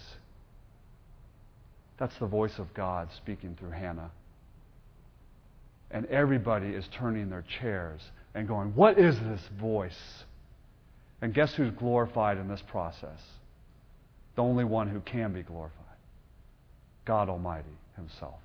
That's 1.99 2.19
the 2.19 2.27
voice 2.27 2.59
of 2.59 2.75
God 2.75 3.11
speaking 3.17 3.57
through 3.57 3.71
Hannah. 3.71 4.11
And 5.93 6.07
everybody 6.07 6.71
is 6.71 6.85
turning 6.99 7.31
their 7.31 7.45
chairs 7.61 8.01
and 8.35 8.49
going, 8.49 8.75
What 8.75 8.99
is 8.99 9.17
this 9.21 9.41
voice? 9.61 10.25
And 11.23 11.33
guess 11.33 11.55
who's 11.55 11.71
glorified 11.71 12.39
in 12.39 12.49
this 12.49 12.63
process? 12.67 13.21
The 14.35 14.43
only 14.43 14.65
one 14.65 14.89
who 14.89 14.99
can 14.99 15.33
be 15.33 15.45
glorified 15.45 15.79
God 17.05 17.29
Almighty 17.29 17.79
Himself. 17.95 18.41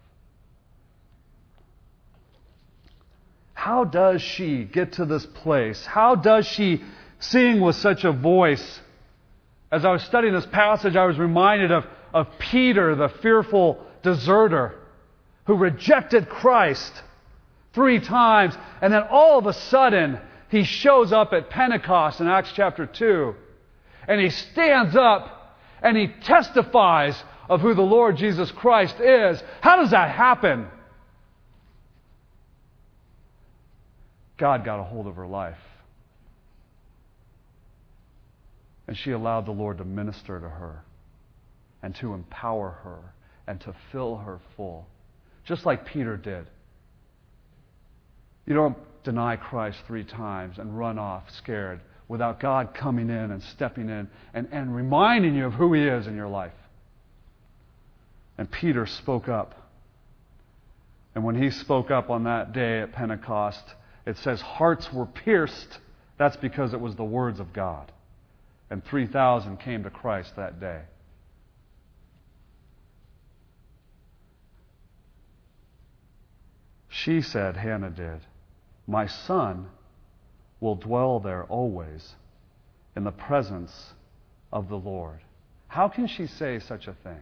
How 3.56 3.86
does 3.86 4.22
she 4.22 4.66
get 4.66 4.94
to 4.94 5.06
this 5.06 5.26
place? 5.26 5.84
How 5.84 6.14
does 6.14 6.46
she 6.46 6.84
sing 7.20 7.62
with 7.62 7.76
such 7.76 8.04
a 8.04 8.12
voice? 8.12 8.82
As 9.72 9.86
I 9.86 9.92
was 9.92 10.04
studying 10.04 10.34
this 10.34 10.46
passage, 10.48 10.96
I 10.96 11.06
was 11.06 11.18
reminded 11.18 11.72
of, 11.72 11.86
of 12.14 12.28
Peter, 12.40 12.96
the 12.96 13.10
fearful 13.10 13.86
deserter, 14.02 14.76
who 15.46 15.56
rejected 15.56 16.30
Christ 16.30 16.92
three 17.74 18.00
times, 18.00 18.58
and 18.82 18.92
then 18.92 19.04
all 19.10 19.38
of 19.38 19.46
a 19.46 19.54
sudden, 19.54 20.20
he 20.50 20.64
shows 20.64 21.14
up 21.14 21.34
at 21.34 21.50
Pentecost 21.50 22.20
in 22.20 22.28
Acts 22.28 22.52
chapter 22.56 22.86
2. 22.86 23.36
And 24.08 24.20
he 24.20 24.30
stands 24.30 24.96
up 24.96 25.58
and 25.82 25.96
he 25.96 26.08
testifies 26.08 27.22
of 27.48 27.62
who 27.62 27.74
the 27.74 27.82
Lord 27.82 28.18
Jesus 28.18 28.52
Christ 28.52 29.00
is. 29.00 29.42
How 29.62 29.78
does 29.78 29.92
that 29.92 30.10
happen? 30.10 30.68
God 34.38 34.66
got 34.66 34.80
a 34.80 34.84
hold 34.84 35.06
of 35.08 35.16
her 35.16 35.28
life. 35.28 35.58
And 38.90 38.98
she 38.98 39.12
allowed 39.12 39.46
the 39.46 39.52
Lord 39.52 39.78
to 39.78 39.86
minister 39.86 40.40
to 40.40 40.50
her 40.50 40.84
and 41.84 41.94
to 41.98 42.16
empower 42.16 42.72
her 42.84 43.14
and 43.46 43.62
to 43.62 43.76
fill 43.92 44.16
her 44.16 44.40
full, 44.58 44.88
just 45.46 45.64
like 45.64 45.86
Peter 45.86 46.18
did. 46.18 46.48
You 48.48 48.56
don't 48.56 48.76
deny 49.04 49.36
Christ 49.36 49.78
three 49.86 50.04
times 50.04 50.58
and 50.58 50.76
run 50.76 50.98
off 50.98 51.30
scared. 51.38 51.82
without 52.08 52.40
God 52.40 52.74
coming 52.74 53.12
in 53.12 53.30
and 53.30 53.44
stepping 53.44 53.90
in 53.90 54.10
and, 54.34 54.48
and 54.52 54.76
reminding 54.76 55.36
you 55.36 55.46
of 55.46 55.54
who 55.54 55.72
He 55.76 55.84
is 55.84 56.08
in 56.08 56.16
your 56.16 56.28
life. 56.28 56.52
And 58.40 58.50
Peter 58.50 58.88
spoke 58.88 59.30
up. 59.30 59.54
And 61.14 61.24
when 61.24 61.40
he 61.40 61.52
spoke 61.52 61.92
up 61.92 62.10
on 62.10 62.24
that 62.24 62.54
day 62.54 62.80
at 62.80 62.92
Pentecost, 62.92 63.64
it 64.08 64.18
says 64.18 64.42
hearts 64.42 64.92
were 64.92 65.06
pierced. 65.06 65.78
That's 66.18 66.38
because 66.38 66.74
it 66.74 66.82
was 66.82 66.96
the 66.96 67.04
words 67.04 67.40
of 67.40 67.54
God. 67.54 67.92
And 68.70 68.84
3,000 68.86 69.58
came 69.58 69.84
to 69.84 69.90
Christ 69.90 70.36
that 70.36 70.60
day. 70.60 70.82
She 76.88 77.22
said, 77.22 77.56
Hannah 77.56 77.90
did, 77.90 78.20
My 78.86 79.08
son 79.08 79.68
will 80.60 80.76
dwell 80.76 81.20
there 81.20 81.46
always 81.46 82.16
in 82.96 83.04
the 83.04 83.12
presence 83.12 83.94
of 84.52 84.68
the 84.70 84.76
Lord. 84.76 85.20
How 85.68 85.88
can 85.88 86.08
she 86.08 86.28
say 86.28 86.60
such 86.60 86.88
a 86.88 86.94
thing? 87.04 87.22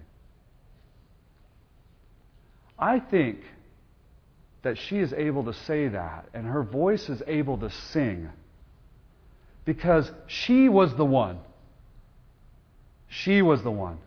I 2.80 3.00
think 3.00 3.42
that 4.64 4.78
she 4.78 4.98
is 4.98 5.14
able 5.14 5.44
to 5.46 5.54
say 5.54 5.88
that 5.90 6.28
and 6.34 6.46
her 6.46 6.64
voice 6.64 7.10
is 7.10 7.22
able 7.28 7.58
to 7.58 7.70
sing 7.70 8.30
because 9.68 10.10
she 10.28 10.70
was 10.70 10.96
the 10.96 11.04
one. 11.04 11.40
She 13.10 13.42
was 13.42 13.64
the 13.64 13.70
one 13.70 13.98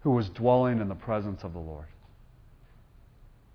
who 0.00 0.10
was 0.10 0.28
dwelling 0.28 0.78
in 0.78 0.88
the 0.88 0.94
presence 0.94 1.42
of 1.42 1.54
the 1.54 1.58
Lord. 1.58 1.86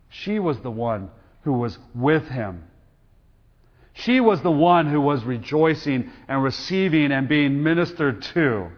She 0.10 0.40
was 0.40 0.60
the 0.62 0.72
one 0.72 1.12
who 1.44 1.54
was 1.54 1.78
with 1.94 2.28
him. 2.30 2.64
She 3.94 4.20
was 4.20 4.42
the 4.42 4.52
one 4.52 4.88
who 4.88 5.00
was 5.00 5.24
rejoicing 5.24 6.10
and 6.28 6.42
receiving 6.42 7.12
and 7.12 7.30
being 7.30 7.62
ministered 7.62 8.24
to. 8.34 8.70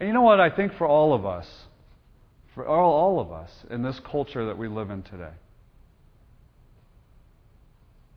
And 0.00 0.08
you 0.08 0.14
know 0.14 0.22
what? 0.22 0.40
I 0.40 0.48
think 0.48 0.72
for 0.78 0.86
all 0.86 1.12
of 1.12 1.26
us, 1.26 1.46
for 2.54 2.66
all, 2.66 2.92
all 2.94 3.20
of 3.20 3.30
us 3.30 3.50
in 3.68 3.82
this 3.82 4.00
culture 4.00 4.46
that 4.46 4.56
we 4.56 4.68
live 4.68 4.88
in 4.88 5.02
today, 5.02 5.34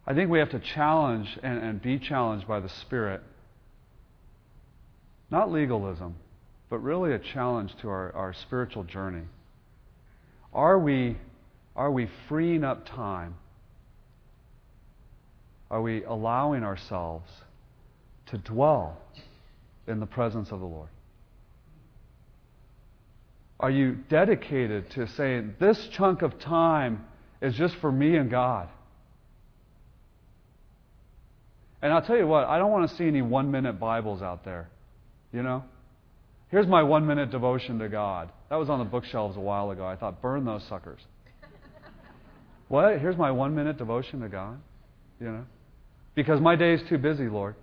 I 0.07 0.13
think 0.13 0.29
we 0.29 0.39
have 0.39 0.51
to 0.51 0.59
challenge 0.59 1.37
and, 1.41 1.63
and 1.63 1.81
be 1.81 1.97
challenged 1.97 2.47
by 2.47 2.59
the 2.59 2.69
Spirit. 2.69 3.21
Not 5.31 5.51
legalism, 5.51 6.15
but 6.69 6.77
really 6.79 7.13
a 7.13 7.19
challenge 7.19 7.75
to 7.81 7.89
our, 7.89 8.13
our 8.13 8.33
spiritual 8.33 8.83
journey. 8.83 9.23
Are 10.53 10.77
we, 10.77 11.17
are 11.75 11.91
we 11.91 12.07
freeing 12.29 12.63
up 12.63 12.85
time? 12.85 13.35
Are 15.71 15.81
we 15.81 16.03
allowing 16.03 16.63
ourselves 16.63 17.29
to 18.27 18.37
dwell 18.37 18.97
in 19.87 19.99
the 19.99 20.05
presence 20.05 20.51
of 20.51 20.59
the 20.59 20.65
Lord? 20.65 20.89
Are 23.59 23.71
you 23.71 23.97
dedicated 24.09 24.91
to 24.91 25.07
saying, 25.07 25.55
this 25.59 25.87
chunk 25.87 26.21
of 26.21 26.37
time 26.39 27.05
is 27.41 27.55
just 27.55 27.75
for 27.77 27.91
me 27.91 28.15
and 28.15 28.29
God? 28.29 28.69
And 31.81 31.93
I'll 31.93 32.01
tell 32.01 32.17
you 32.17 32.27
what, 32.27 32.45
I 32.45 32.57
don't 32.57 32.71
want 32.71 32.89
to 32.89 32.95
see 32.95 33.05
any 33.05 33.21
one 33.21 33.51
minute 33.51 33.79
Bibles 33.79 34.21
out 34.21 34.43
there. 34.43 34.69
You 35.31 35.43
know? 35.43 35.63
Here's 36.49 36.67
my 36.67 36.83
one 36.83 37.05
minute 37.05 37.31
devotion 37.31 37.79
to 37.79 37.89
God. 37.89 38.31
That 38.49 38.55
was 38.55 38.69
on 38.69 38.79
the 38.79 38.85
bookshelves 38.85 39.35
a 39.37 39.41
while 39.41 39.71
ago. 39.71 39.85
I 39.85 39.95
thought, 39.95 40.21
burn 40.21 40.45
those 40.45 40.63
suckers. 40.69 41.01
what? 42.67 42.99
Here's 42.99 43.17
my 43.17 43.31
one 43.31 43.55
minute 43.55 43.77
devotion 43.77 44.21
to 44.21 44.29
God? 44.29 44.59
You 45.19 45.27
know? 45.27 45.45
Because 46.15 46.39
my 46.39 46.55
day 46.55 46.73
is 46.73 46.81
too 46.87 46.97
busy, 46.97 47.27
Lord. 47.27 47.55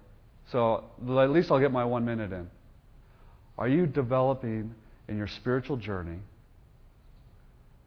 So 0.50 0.84
at 1.00 1.30
least 1.30 1.50
I'll 1.50 1.60
get 1.60 1.72
my 1.72 1.84
one 1.84 2.04
minute 2.04 2.32
in. 2.32 2.48
Are 3.56 3.68
you 3.68 3.86
developing 3.86 4.74
in 5.08 5.16
your 5.16 5.28
spiritual 5.28 5.76
journey? 5.76 6.18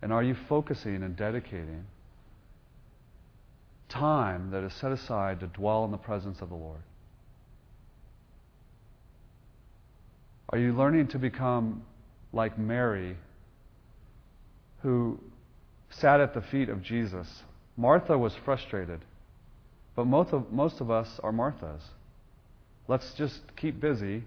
And 0.01 0.13
are 0.13 0.23
you 0.23 0.35
focusing 0.47 1.03
and 1.03 1.15
dedicating 1.15 1.85
time 3.89 4.51
that 4.51 4.63
is 4.63 4.73
set 4.73 4.91
aside 4.91 5.39
to 5.39 5.47
dwell 5.47 5.85
in 5.85 5.91
the 5.91 5.97
presence 5.97 6.41
of 6.41 6.49
the 6.49 6.55
Lord? 6.55 6.81
Are 10.49 10.57
you 10.57 10.73
learning 10.73 11.07
to 11.09 11.19
become 11.19 11.83
like 12.31 12.57
Mary, 12.57 13.17
who 14.81 15.19
sat 15.89 16.19
at 16.19 16.33
the 16.33 16.41
feet 16.41 16.69
of 16.69 16.81
Jesus? 16.81 17.27
Martha 17.77 18.17
was 18.17 18.33
frustrated, 18.45 19.01
but 19.95 20.05
most 20.05 20.33
of, 20.33 20.51
most 20.51 20.81
of 20.81 20.91
us 20.91 21.19
are 21.23 21.31
Marthas. 21.31 21.81
Let's 22.87 23.13
just 23.13 23.41
keep 23.55 23.81
busy. 23.81 24.23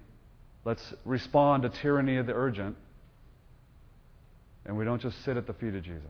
Let's 0.64 0.92
respond 1.04 1.62
to 1.62 1.68
tyranny 1.68 2.16
of 2.16 2.26
the 2.26 2.34
urgent. 2.34 2.76
And 4.66 4.76
we 4.76 4.84
don't 4.84 5.00
just 5.00 5.24
sit 5.24 5.36
at 5.36 5.46
the 5.46 5.54
feet 5.54 5.74
of 5.74 5.82
Jesus. 5.82 6.02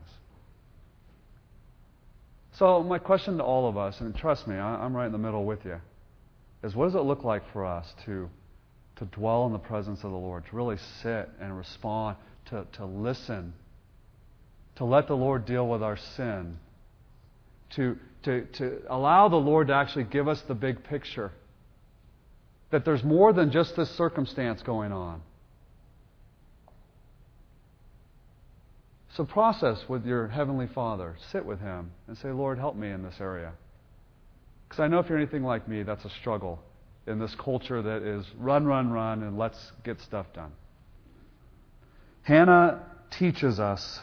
So, 2.59 2.83
my 2.83 2.99
question 2.99 3.37
to 3.37 3.43
all 3.43 3.67
of 3.67 3.77
us, 3.77 3.99
and 4.01 4.15
trust 4.15 4.47
me, 4.47 4.55
I'm 4.55 4.95
right 4.95 5.05
in 5.05 5.11
the 5.11 5.17
middle 5.17 5.45
with 5.45 5.65
you, 5.65 5.79
is 6.61 6.75
what 6.75 6.85
does 6.85 6.95
it 6.95 6.99
look 6.99 7.23
like 7.23 7.41
for 7.53 7.65
us 7.65 7.91
to 8.05 8.29
to 8.99 9.05
dwell 9.05 9.45
in 9.45 9.53
the 9.53 9.59
presence 9.59 10.03
of 10.03 10.11
the 10.11 10.17
Lord, 10.17 10.45
to 10.49 10.55
really 10.55 10.77
sit 11.01 11.29
and 11.39 11.57
respond, 11.57 12.17
to, 12.49 12.67
to 12.73 12.85
listen, 12.85 13.53
to 14.75 14.83
let 14.83 15.07
the 15.07 15.15
Lord 15.15 15.45
deal 15.45 15.67
with 15.67 15.81
our 15.81 15.97
sin, 16.17 16.57
to, 17.75 17.97
to, 18.23 18.45
to 18.45 18.81
allow 18.89 19.29
the 19.29 19.37
Lord 19.37 19.67
to 19.67 19.73
actually 19.73 20.03
give 20.03 20.27
us 20.27 20.41
the 20.49 20.53
big 20.53 20.83
picture. 20.83 21.31
That 22.71 22.83
there's 22.83 23.03
more 23.03 23.31
than 23.31 23.51
just 23.51 23.77
this 23.77 23.89
circumstance 23.91 24.61
going 24.63 24.91
on. 24.91 25.21
So, 29.15 29.25
process 29.25 29.89
with 29.89 30.05
your 30.05 30.27
Heavenly 30.27 30.67
Father. 30.67 31.15
Sit 31.31 31.45
with 31.45 31.59
Him 31.59 31.91
and 32.07 32.17
say, 32.17 32.29
Lord, 32.29 32.59
help 32.59 32.75
me 32.75 32.91
in 32.91 33.03
this 33.03 33.15
area. 33.19 33.53
Because 34.67 34.81
I 34.81 34.87
know 34.87 34.99
if 34.99 35.09
you're 35.09 35.17
anything 35.17 35.43
like 35.43 35.67
me, 35.67 35.83
that's 35.83 36.05
a 36.05 36.09
struggle 36.09 36.61
in 37.07 37.17
this 37.17 37.33
culture 37.35 37.81
that 37.81 38.03
is 38.03 38.25
run, 38.37 38.65
run, 38.65 38.91
run, 38.91 39.23
and 39.23 39.37
let's 39.37 39.71
get 39.83 39.99
stuff 40.01 40.27
done. 40.33 40.51
Hannah 42.21 42.83
teaches 43.09 43.59
us 43.59 44.01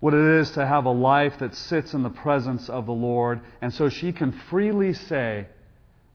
what 0.00 0.14
it 0.14 0.40
is 0.40 0.52
to 0.52 0.66
have 0.66 0.86
a 0.86 0.90
life 0.90 1.38
that 1.40 1.54
sits 1.54 1.92
in 1.92 2.02
the 2.02 2.08
presence 2.08 2.70
of 2.70 2.86
the 2.86 2.92
Lord, 2.92 3.40
and 3.60 3.74
so 3.74 3.90
she 3.90 4.12
can 4.12 4.32
freely 4.48 4.94
say, 4.94 5.46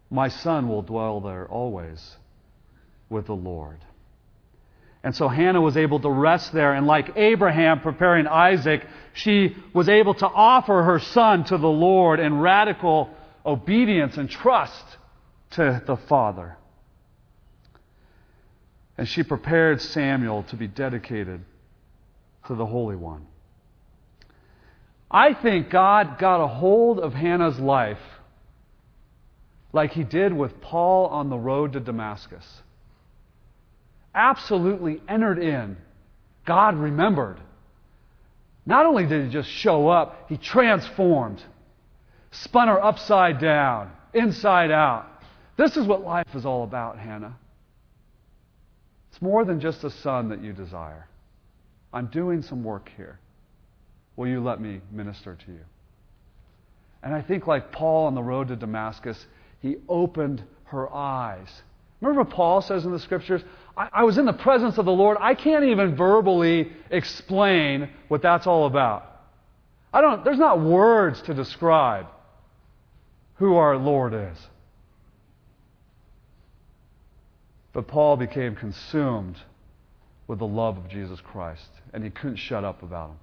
My 0.09 0.29
son 0.29 0.67
will 0.67 0.81
dwell 0.81 1.19
there 1.19 1.47
always 1.47 2.17
with 3.09 3.27
the 3.27 3.35
Lord. 3.35 3.77
And 5.03 5.13
so 5.13 5.27
Hannah 5.27 5.59
was 5.59 5.75
able 5.75 5.99
to 5.99 6.09
rest 6.09 6.53
there, 6.53 6.73
and 6.73 6.87
like 6.87 7.17
Abraham 7.17 7.81
preparing 7.81 8.25
Isaac, 8.25 8.85
she 9.13 9.55
was 9.73 9.89
able 9.89 10.13
to 10.13 10.27
offer 10.27 10.81
her 10.83 10.99
son 10.99 11.43
to 11.45 11.57
the 11.57 11.67
Lord 11.67 12.21
in 12.21 12.39
radical 12.39 13.09
obedience 13.45 14.17
and 14.17 14.29
trust 14.29 14.83
to 15.51 15.83
the 15.85 15.97
Father. 15.97 16.55
And 18.97 19.07
she 19.07 19.23
prepared 19.23 19.81
Samuel 19.81 20.43
to 20.43 20.55
be 20.55 20.67
dedicated 20.67 21.41
to 22.47 22.55
the 22.55 22.65
Holy 22.65 22.95
One. 22.95 23.27
I 25.11 25.33
think 25.33 25.69
God 25.69 26.17
got 26.17 26.41
a 26.41 26.47
hold 26.47 26.99
of 26.99 27.13
Hannah's 27.13 27.59
life 27.59 27.99
like 29.73 29.91
he 29.91 30.03
did 30.03 30.31
with 30.31 30.61
Paul 30.61 31.07
on 31.07 31.29
the 31.29 31.37
road 31.37 31.73
to 31.73 31.79
Damascus. 31.79 32.62
Absolutely 34.13 35.01
entered 35.07 35.39
in. 35.39 35.77
God 36.45 36.75
remembered. 36.75 37.39
Not 38.65 38.85
only 38.85 39.05
did 39.05 39.25
he 39.25 39.31
just 39.31 39.49
show 39.49 39.89
up, 39.89 40.27
he 40.29 40.37
transformed, 40.37 41.41
spun 42.31 42.67
her 42.67 42.81
upside 42.81 43.39
down, 43.39 43.91
inside 44.13 44.71
out. 44.71 45.07
This 45.57 45.75
is 45.75 45.85
what 45.85 46.01
life 46.03 46.27
is 46.33 46.45
all 46.45 46.63
about, 46.63 46.97
Hannah. 46.97 47.37
It's 49.11 49.21
more 49.21 49.45
than 49.45 49.59
just 49.59 49.83
a 49.83 49.89
son 49.89 50.29
that 50.29 50.41
you 50.41 50.53
desire. 50.53 51.07
I'm 51.91 52.07
doing 52.07 52.41
some 52.41 52.63
work 52.63 52.89
here. 52.97 53.19
Will 54.15 54.27
you 54.27 54.41
let 54.41 54.59
me 54.59 54.81
minister 54.91 55.37
to 55.45 55.51
you? 55.51 55.59
And 57.03 57.13
I 57.13 57.21
think, 57.21 57.45
like 57.45 57.71
Paul 57.71 58.05
on 58.05 58.15
the 58.15 58.23
road 58.23 58.47
to 58.47 58.55
Damascus, 58.55 59.23
he 59.59 59.77
opened 59.89 60.43
her 60.65 60.91
eyes. 60.91 61.49
Remember, 62.01 62.23
Paul 62.23 62.61
says 62.61 62.85
in 62.85 62.91
the 62.91 62.99
scriptures, 62.99 63.41
I, 63.77 63.89
I 63.93 64.03
was 64.03 64.17
in 64.17 64.25
the 64.25 64.33
presence 64.33 64.77
of 64.77 64.85
the 64.85 64.91
Lord. 64.91 65.17
I 65.19 65.35
can't 65.35 65.65
even 65.65 65.95
verbally 65.95 66.71
explain 66.89 67.89
what 68.07 68.21
that's 68.21 68.47
all 68.47 68.65
about. 68.65 69.09
I 69.93 70.01
don't, 70.01 70.23
there's 70.23 70.39
not 70.39 70.59
words 70.59 71.21
to 71.23 71.33
describe 71.33 72.07
who 73.35 73.55
our 73.55 73.77
Lord 73.77 74.13
is. 74.13 74.37
But 77.73 77.87
Paul 77.87 78.17
became 78.17 78.55
consumed 78.55 79.37
with 80.27 80.39
the 80.39 80.47
love 80.47 80.77
of 80.77 80.87
Jesus 80.89 81.19
Christ, 81.21 81.69
and 81.91 82.03
he 82.03 82.09
couldn't 82.09 82.37
shut 82.37 82.63
up 82.63 82.83
about 82.83 83.09
him. 83.09 83.17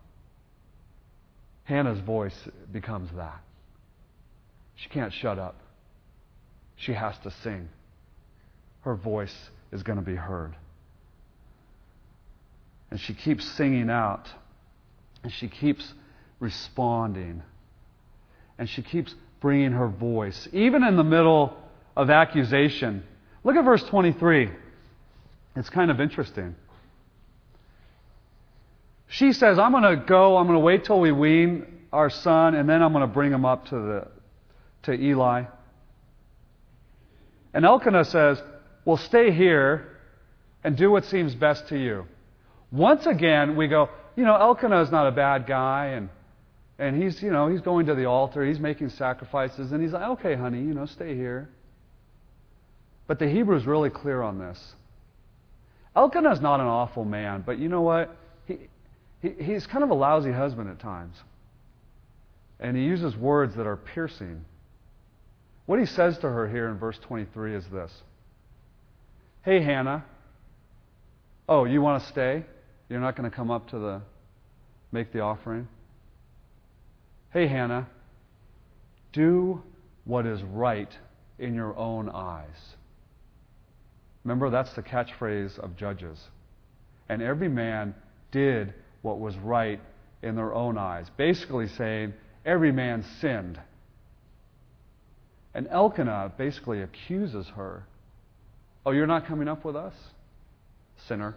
Hannah's 1.64 2.00
voice 2.00 2.36
becomes 2.72 3.10
that. 3.16 3.40
She 4.74 4.88
can't 4.88 5.12
shut 5.12 5.38
up. 5.38 5.56
She 6.76 6.92
has 6.92 7.16
to 7.18 7.30
sing. 7.42 7.68
Her 8.80 8.96
voice 8.96 9.50
is 9.72 9.82
going 9.82 9.98
to 9.98 10.04
be 10.04 10.16
heard. 10.16 10.54
And 12.90 13.00
she 13.00 13.14
keeps 13.14 13.44
singing 13.52 13.88
out. 13.88 14.28
And 15.22 15.32
she 15.32 15.48
keeps 15.48 15.92
responding. 16.40 17.42
And 18.58 18.68
she 18.68 18.82
keeps 18.82 19.14
bringing 19.40 19.72
her 19.72 19.88
voice, 19.88 20.48
even 20.52 20.84
in 20.84 20.96
the 20.96 21.04
middle 21.04 21.56
of 21.96 22.10
accusation. 22.10 23.04
Look 23.42 23.56
at 23.56 23.64
verse 23.64 23.82
23. 23.84 24.50
It's 25.56 25.70
kind 25.70 25.90
of 25.90 26.00
interesting. 26.00 26.54
She 29.08 29.32
says, 29.32 29.58
I'm 29.58 29.72
going 29.72 29.82
to 29.82 29.96
go, 29.96 30.36
I'm 30.36 30.46
going 30.46 30.58
to 30.58 30.64
wait 30.64 30.84
till 30.84 31.00
we 31.00 31.10
wean 31.10 31.66
our 31.92 32.10
son, 32.10 32.54
and 32.54 32.68
then 32.68 32.82
I'm 32.82 32.92
going 32.92 33.06
to 33.06 33.12
bring 33.12 33.32
him 33.32 33.44
up 33.44 33.66
to, 33.66 33.74
the, 33.74 34.08
to 34.84 34.92
Eli. 34.92 35.44
And 37.52 37.64
Elkanah 37.64 38.04
says, 38.04 38.40
Well, 38.90 38.96
stay 38.96 39.30
here 39.30 39.86
and 40.64 40.76
do 40.76 40.90
what 40.90 41.04
seems 41.04 41.32
best 41.36 41.68
to 41.68 41.78
you. 41.78 42.06
Once 42.72 43.06
again, 43.06 43.54
we 43.54 43.68
go, 43.68 43.88
you 44.16 44.24
know, 44.24 44.34
Elkanah 44.34 44.82
is 44.82 44.90
not 44.90 45.06
a 45.06 45.12
bad 45.12 45.46
guy, 45.46 45.90
and, 45.90 46.08
and 46.76 47.00
he's, 47.00 47.22
you 47.22 47.30
know, 47.30 47.46
he's 47.46 47.60
going 47.60 47.86
to 47.86 47.94
the 47.94 48.06
altar, 48.06 48.44
he's 48.44 48.58
making 48.58 48.88
sacrifices, 48.88 49.70
and 49.70 49.80
he's 49.80 49.92
like, 49.92 50.18
okay, 50.18 50.34
honey, 50.34 50.58
you 50.58 50.74
know, 50.74 50.86
stay 50.86 51.14
here. 51.14 51.48
But 53.06 53.20
the 53.20 53.28
Hebrew 53.28 53.56
is 53.56 53.64
really 53.64 53.90
clear 53.90 54.22
on 54.22 54.40
this. 54.40 54.60
Elkanah 55.94 56.32
is 56.32 56.40
not 56.40 56.58
an 56.58 56.66
awful 56.66 57.04
man, 57.04 57.44
but 57.46 57.60
you 57.60 57.68
know 57.68 57.82
what? 57.82 58.16
He, 58.46 58.58
he, 59.22 59.28
he's 59.40 59.68
kind 59.68 59.84
of 59.84 59.90
a 59.90 59.94
lousy 59.94 60.32
husband 60.32 60.68
at 60.68 60.80
times. 60.80 61.14
And 62.58 62.76
he 62.76 62.82
uses 62.82 63.16
words 63.16 63.54
that 63.54 63.68
are 63.68 63.76
piercing. 63.76 64.44
What 65.66 65.78
he 65.78 65.86
says 65.86 66.18
to 66.18 66.28
her 66.28 66.48
here 66.48 66.66
in 66.66 66.76
verse 66.76 66.98
23 66.98 67.54
is 67.54 67.64
this 67.68 67.92
Hey, 69.42 69.62
Hannah. 69.62 70.04
Oh, 71.48 71.64
you 71.64 71.80
want 71.80 72.02
to 72.02 72.08
stay? 72.10 72.44
You're 72.90 73.00
not 73.00 73.16
going 73.16 73.28
to 73.28 73.34
come 73.34 73.50
up 73.50 73.70
to 73.70 73.78
the 73.78 74.02
make 74.92 75.12
the 75.12 75.20
offering? 75.20 75.66
Hey, 77.32 77.46
Hannah. 77.46 77.88
Do 79.14 79.62
what 80.04 80.26
is 80.26 80.42
right 80.42 80.90
in 81.38 81.54
your 81.54 81.74
own 81.78 82.10
eyes. 82.10 82.76
Remember, 84.24 84.50
that's 84.50 84.74
the 84.74 84.82
catchphrase 84.82 85.58
of 85.58 85.74
Judges. 85.74 86.20
And 87.08 87.22
every 87.22 87.48
man 87.48 87.94
did 88.32 88.74
what 89.00 89.20
was 89.20 89.34
right 89.38 89.80
in 90.22 90.36
their 90.36 90.52
own 90.54 90.76
eyes. 90.76 91.06
Basically 91.16 91.66
saying, 91.66 92.12
every 92.44 92.72
man 92.72 93.06
sinned. 93.22 93.58
And 95.54 95.66
Elkanah 95.68 96.34
basically 96.36 96.82
accuses 96.82 97.46
her 97.56 97.86
Oh, 98.84 98.92
you're 98.92 99.06
not 99.06 99.26
coming 99.26 99.48
up 99.48 99.64
with 99.64 99.76
us? 99.76 99.94
Sinner. 101.06 101.34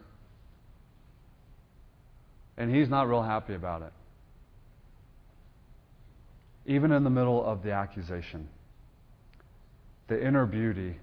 And 2.57 2.73
he's 2.73 2.89
not 2.89 3.07
real 3.07 3.23
happy 3.23 3.55
about 3.55 3.81
it. 3.81 3.93
Even 6.65 6.91
in 6.91 7.03
the 7.03 7.09
middle 7.09 7.43
of 7.43 7.63
the 7.63 7.71
accusation, 7.71 8.47
the 10.07 10.25
inner 10.25 10.45
beauty 10.45 10.95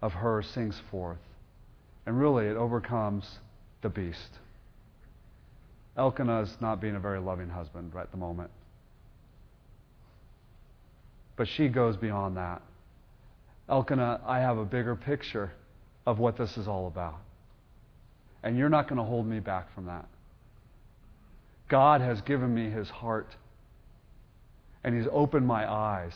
of 0.00 0.12
her 0.12 0.42
sings 0.42 0.80
forth. 0.90 1.18
And 2.06 2.20
really, 2.20 2.46
it 2.46 2.56
overcomes 2.56 3.38
the 3.82 3.88
beast. 3.88 4.38
Elkanah 5.96 6.42
is 6.42 6.56
not 6.60 6.80
being 6.80 6.96
a 6.96 7.00
very 7.00 7.20
loving 7.20 7.48
husband 7.48 7.94
right 7.94 8.02
at 8.02 8.10
the 8.10 8.16
moment. 8.16 8.50
But 11.36 11.48
she 11.48 11.68
goes 11.68 11.96
beyond 11.96 12.36
that. 12.36 12.62
Elkanah, 13.68 14.20
I 14.26 14.40
have 14.40 14.58
a 14.58 14.64
bigger 14.64 14.94
picture 14.94 15.52
of 16.06 16.18
what 16.18 16.36
this 16.36 16.56
is 16.56 16.68
all 16.68 16.86
about. 16.86 17.20
And 18.42 18.58
you're 18.58 18.68
not 18.68 18.88
going 18.88 18.98
to 18.98 19.04
hold 19.04 19.26
me 19.26 19.40
back 19.40 19.74
from 19.74 19.86
that. 19.86 20.06
God 21.68 22.00
has 22.02 22.20
given 22.22 22.54
me 22.54 22.68
his 22.68 22.90
heart, 22.90 23.34
and 24.82 24.94
he's 24.94 25.08
opened 25.10 25.46
my 25.46 25.70
eyes. 25.70 26.14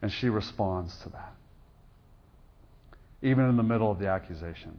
And 0.00 0.10
she 0.12 0.28
responds 0.28 0.96
to 1.02 1.08
that, 1.10 1.34
even 3.22 3.48
in 3.48 3.56
the 3.56 3.62
middle 3.62 3.90
of 3.90 3.98
the 3.98 4.08
accusation. 4.08 4.78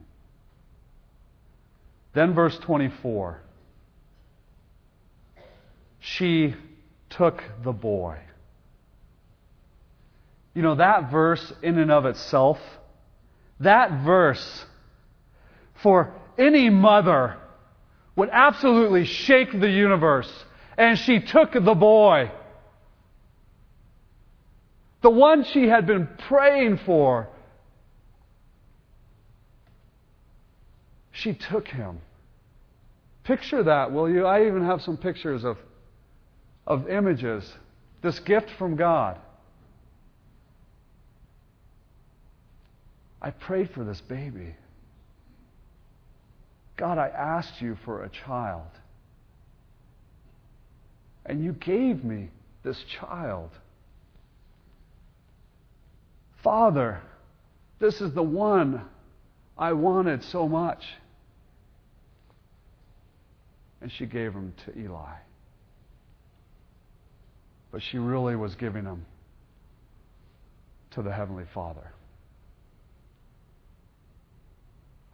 Then, 2.14 2.34
verse 2.34 2.58
24 2.58 3.40
she 6.04 6.54
took 7.08 7.42
the 7.62 7.72
boy. 7.72 8.18
You 10.54 10.62
know, 10.62 10.76
that 10.76 11.10
verse, 11.10 11.52
in 11.62 11.78
and 11.78 11.90
of 11.90 12.06
itself, 12.06 12.58
that 13.60 14.04
verse 14.04 14.66
for 15.82 16.14
any 16.38 16.70
mother 16.70 17.36
would 18.16 18.28
absolutely 18.30 19.04
shake 19.04 19.52
the 19.58 19.68
universe. 19.68 20.30
And 20.78 20.98
she 20.98 21.20
took 21.20 21.52
the 21.52 21.74
boy. 21.74 22.30
The 25.02 25.10
one 25.10 25.44
she 25.44 25.68
had 25.68 25.86
been 25.86 26.08
praying 26.28 26.78
for. 26.78 27.28
She 31.12 31.34
took 31.34 31.68
him. 31.68 32.00
Picture 33.24 33.62
that, 33.62 33.92
will 33.92 34.08
you? 34.08 34.26
I 34.26 34.46
even 34.46 34.64
have 34.64 34.82
some 34.82 34.96
pictures 34.96 35.44
of, 35.44 35.56
of 36.66 36.88
images. 36.88 37.50
This 38.02 38.18
gift 38.20 38.50
from 38.58 38.76
God. 38.76 39.18
I 43.24 43.30
prayed 43.30 43.70
for 43.70 43.84
this 43.84 44.02
baby. 44.02 44.54
God, 46.76 46.98
I 46.98 47.08
asked 47.08 47.62
you 47.62 47.78
for 47.82 48.04
a 48.04 48.10
child. 48.10 48.68
And 51.24 51.42
you 51.42 51.52
gave 51.52 52.04
me 52.04 52.28
this 52.62 52.76
child. 53.00 53.48
Father, 56.42 57.00
this 57.78 58.02
is 58.02 58.12
the 58.12 58.22
one 58.22 58.82
I 59.56 59.72
wanted 59.72 60.22
so 60.24 60.46
much. 60.46 60.84
And 63.80 63.90
she 63.90 64.04
gave 64.04 64.34
him 64.34 64.52
to 64.66 64.78
Eli. 64.78 65.14
But 67.72 67.80
she 67.82 67.96
really 67.96 68.36
was 68.36 68.54
giving 68.54 68.84
him 68.84 69.06
to 70.90 71.00
the 71.00 71.10
Heavenly 71.10 71.46
Father. 71.54 71.90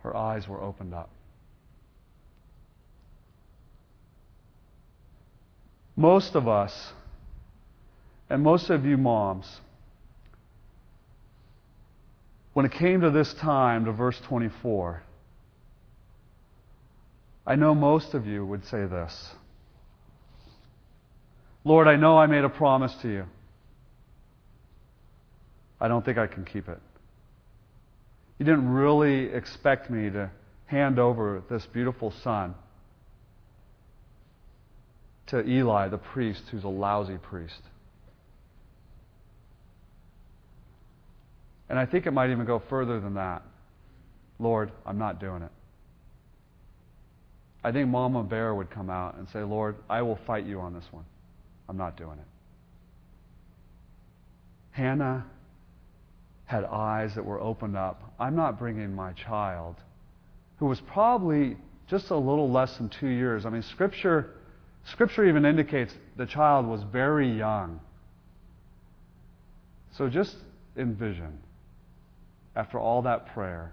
Her 0.02 0.16
eyes 0.16 0.48
were 0.48 0.60
opened 0.60 0.94
up. 0.94 1.10
Most 5.96 6.34
of 6.34 6.48
us, 6.48 6.92
and 8.30 8.42
most 8.42 8.70
of 8.70 8.86
you 8.86 8.96
moms, 8.96 9.60
when 12.54 12.64
it 12.64 12.72
came 12.72 13.02
to 13.02 13.10
this 13.10 13.34
time, 13.34 13.84
to 13.84 13.92
verse 13.92 14.18
24, 14.26 15.02
I 17.46 17.56
know 17.56 17.74
most 17.74 18.14
of 18.14 18.26
you 18.26 18.44
would 18.44 18.64
say 18.64 18.86
this 18.86 19.30
Lord, 21.64 21.86
I 21.86 21.96
know 21.96 22.16
I 22.16 22.26
made 22.26 22.44
a 22.44 22.48
promise 22.48 22.94
to 23.02 23.08
you. 23.08 23.24
I 25.80 25.88
don't 25.88 26.04
think 26.04 26.16
I 26.16 26.26
can 26.26 26.44
keep 26.44 26.68
it. 26.68 26.78
You 28.40 28.46
didn't 28.46 28.70
really 28.70 29.26
expect 29.34 29.90
me 29.90 30.08
to 30.08 30.30
hand 30.64 30.98
over 30.98 31.42
this 31.50 31.66
beautiful 31.66 32.10
son 32.24 32.54
to 35.26 35.46
Eli, 35.46 35.88
the 35.88 35.98
priest, 35.98 36.44
who's 36.50 36.64
a 36.64 36.68
lousy 36.68 37.18
priest. 37.18 37.60
And 41.68 41.78
I 41.78 41.84
think 41.84 42.06
it 42.06 42.12
might 42.12 42.30
even 42.30 42.46
go 42.46 42.62
further 42.70 42.98
than 42.98 43.12
that. 43.14 43.42
Lord, 44.38 44.72
I'm 44.86 44.96
not 44.96 45.20
doing 45.20 45.42
it. 45.42 45.52
I 47.62 47.72
think 47.72 47.90
Mama 47.90 48.22
Bear 48.22 48.54
would 48.54 48.70
come 48.70 48.88
out 48.88 49.16
and 49.16 49.28
say, 49.28 49.42
Lord, 49.42 49.76
I 49.90 50.00
will 50.00 50.18
fight 50.26 50.46
you 50.46 50.60
on 50.60 50.72
this 50.72 50.86
one. 50.90 51.04
I'm 51.68 51.76
not 51.76 51.98
doing 51.98 52.18
it. 52.18 52.26
Hannah 54.70 55.26
had 56.50 56.64
eyes 56.64 57.14
that 57.14 57.24
were 57.24 57.40
opened 57.40 57.76
up. 57.76 58.12
I'm 58.18 58.34
not 58.34 58.58
bringing 58.58 58.92
my 58.92 59.12
child, 59.12 59.76
who 60.58 60.66
was 60.66 60.80
probably 60.80 61.56
just 61.88 62.10
a 62.10 62.16
little 62.16 62.50
less 62.50 62.76
than 62.76 62.88
two 62.88 63.06
years. 63.06 63.46
I 63.46 63.50
mean, 63.50 63.62
Scripture, 63.62 64.32
Scripture 64.84 65.24
even 65.28 65.44
indicates 65.44 65.94
the 66.16 66.26
child 66.26 66.66
was 66.66 66.82
very 66.82 67.30
young. 67.30 67.78
So 69.96 70.08
just 70.08 70.36
envision, 70.76 71.38
after 72.56 72.80
all 72.80 73.02
that 73.02 73.32
prayer, 73.32 73.72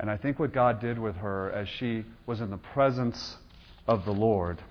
and 0.00 0.10
I 0.10 0.16
think 0.16 0.38
what 0.38 0.54
God 0.54 0.80
did 0.80 0.98
with 0.98 1.16
her 1.16 1.52
as 1.52 1.68
she 1.68 2.06
was 2.24 2.40
in 2.40 2.48
the 2.48 2.56
presence 2.56 3.36
of 3.86 4.06
the 4.06 4.12
Lord. 4.12 4.62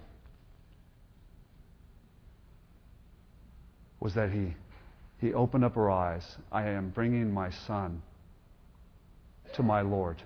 was 4.05 4.13
that 4.13 4.31
he, 4.31 4.53
he 5.19 5.33
opened 5.33 5.63
up 5.63 5.75
her 5.75 5.89
eyes. 5.89 6.37
I 6.51 6.67
am 6.67 6.89
bringing 6.89 7.33
my 7.33 7.49
son 7.49 8.01
to 9.53 9.63
my 9.63 9.81
Lord. 9.81 10.21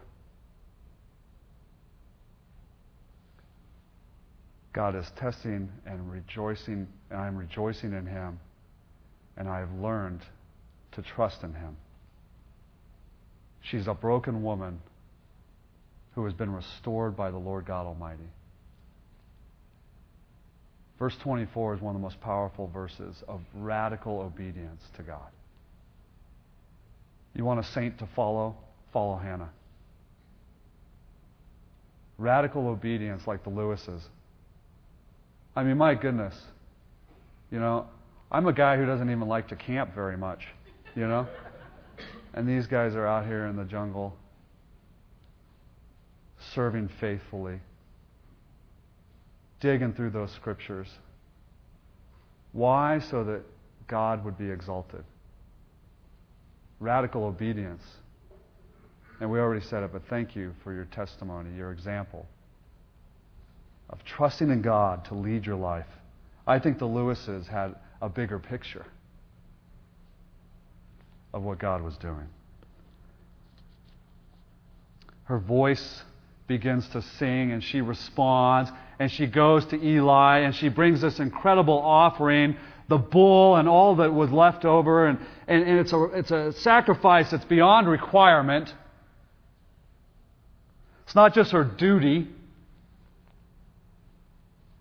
God 4.73 4.95
is 4.95 5.09
testing 5.17 5.69
and 5.85 6.11
rejoicing, 6.11 6.87
and 7.09 7.19
I'm 7.19 7.35
rejoicing 7.35 7.93
in 7.93 8.05
him, 8.05 8.39
and 9.35 9.47
I 9.47 9.59
have 9.59 9.73
learned 9.73 10.21
to 10.93 11.01
trust 11.01 11.43
in 11.43 11.53
him. 11.53 11.75
She's 13.61 13.87
a 13.87 13.93
broken 13.93 14.43
woman 14.43 14.79
who 16.15 16.25
has 16.25 16.33
been 16.33 16.51
restored 16.51 17.15
by 17.15 17.31
the 17.31 17.37
Lord 17.37 17.65
God 17.65 17.85
Almighty. 17.85 18.29
Verse 20.99 21.15
24 21.23 21.75
is 21.75 21.81
one 21.81 21.95
of 21.95 22.01
the 22.01 22.03
most 22.03 22.19
powerful 22.19 22.67
verses 22.67 23.23
of 23.29 23.39
radical 23.55 24.19
obedience 24.19 24.83
to 24.97 25.01
God. 25.01 25.29
You 27.33 27.45
want 27.45 27.61
a 27.61 27.63
saint 27.63 27.97
to 27.99 28.07
follow? 28.15 28.57
Follow 28.91 29.17
Hannah. 29.17 29.49
Radical 32.17 32.67
obedience 32.67 33.25
like 33.25 33.45
the 33.45 33.49
Lewises. 33.49 34.01
I 35.55 35.63
mean, 35.63 35.77
my 35.77 35.95
goodness. 35.95 36.35
You 37.49 37.59
know, 37.59 37.87
I'm 38.29 38.45
a 38.47 38.53
guy 38.53 38.75
who 38.75 38.85
doesn't 38.85 39.09
even 39.09 39.27
like 39.27 39.47
to 39.47 39.55
camp 39.55 39.95
very 39.95 40.17
much, 40.17 40.47
you 40.95 41.07
know? 41.07 41.27
And 42.33 42.47
these 42.47 42.67
guys 42.67 42.93
are 42.95 43.07
out 43.07 43.25
here 43.25 43.45
in 43.45 43.55
the 43.55 43.63
jungle 43.63 44.15
serving 46.53 46.89
faithfully 46.99 47.59
digging 49.59 49.93
through 49.93 50.11
those 50.11 50.31
scriptures. 50.31 50.87
Why? 52.51 52.99
So 52.99 53.23
that 53.25 53.41
God 53.87 54.23
would 54.25 54.37
be 54.37 54.49
exalted. 54.49 55.03
Radical 56.79 57.25
obedience. 57.25 57.83
And 59.19 59.29
we 59.29 59.39
already 59.39 59.65
said 59.65 59.83
it, 59.83 59.91
but 59.91 60.03
thank 60.09 60.35
you 60.35 60.53
for 60.63 60.73
your 60.73 60.85
testimony, 60.85 61.55
your 61.55 61.71
example 61.71 62.25
of 63.89 64.03
trusting 64.05 64.49
in 64.49 64.61
God 64.61 65.05
to 65.05 65.15
lead 65.15 65.45
your 65.45 65.55
life. 65.55 65.87
I 66.47 66.59
think 66.59 66.79
the 66.79 66.87
Lewises 66.87 67.47
had 67.47 67.75
a 68.01 68.07
bigger 68.07 68.39
picture 68.39 68.85
of 71.33 71.43
what 71.43 71.59
God 71.59 71.81
was 71.81 71.97
doing. 71.97 72.27
Her 75.23 75.39
voice 75.39 76.01
begins 76.49 76.85
to 76.89 77.01
sing 77.01 77.53
and 77.53 77.63
she 77.63 77.79
responds 77.79 78.69
and 78.99 79.09
she 79.09 79.27
goes 79.27 79.65
to 79.67 79.81
Eli 79.81 80.39
and 80.39 80.53
she 80.53 80.67
brings 80.67 80.99
this 80.99 81.19
incredible 81.19 81.77
offering, 81.77 82.57
the 82.89 82.97
bull 82.97 83.55
and 83.55 83.69
all 83.69 83.95
that 83.97 84.13
was 84.13 84.29
left 84.31 84.65
over, 84.65 85.07
and, 85.07 85.19
and, 85.47 85.63
and 85.63 85.79
it's, 85.79 85.93
a, 85.93 86.03
it's 86.05 86.31
a 86.31 86.51
sacrifice 86.51 87.31
that's 87.31 87.45
beyond 87.45 87.87
requirement. 87.87 88.73
It's 91.05 91.15
not 91.15 91.33
just 91.33 91.51
her 91.51 91.63
duty, 91.63 92.27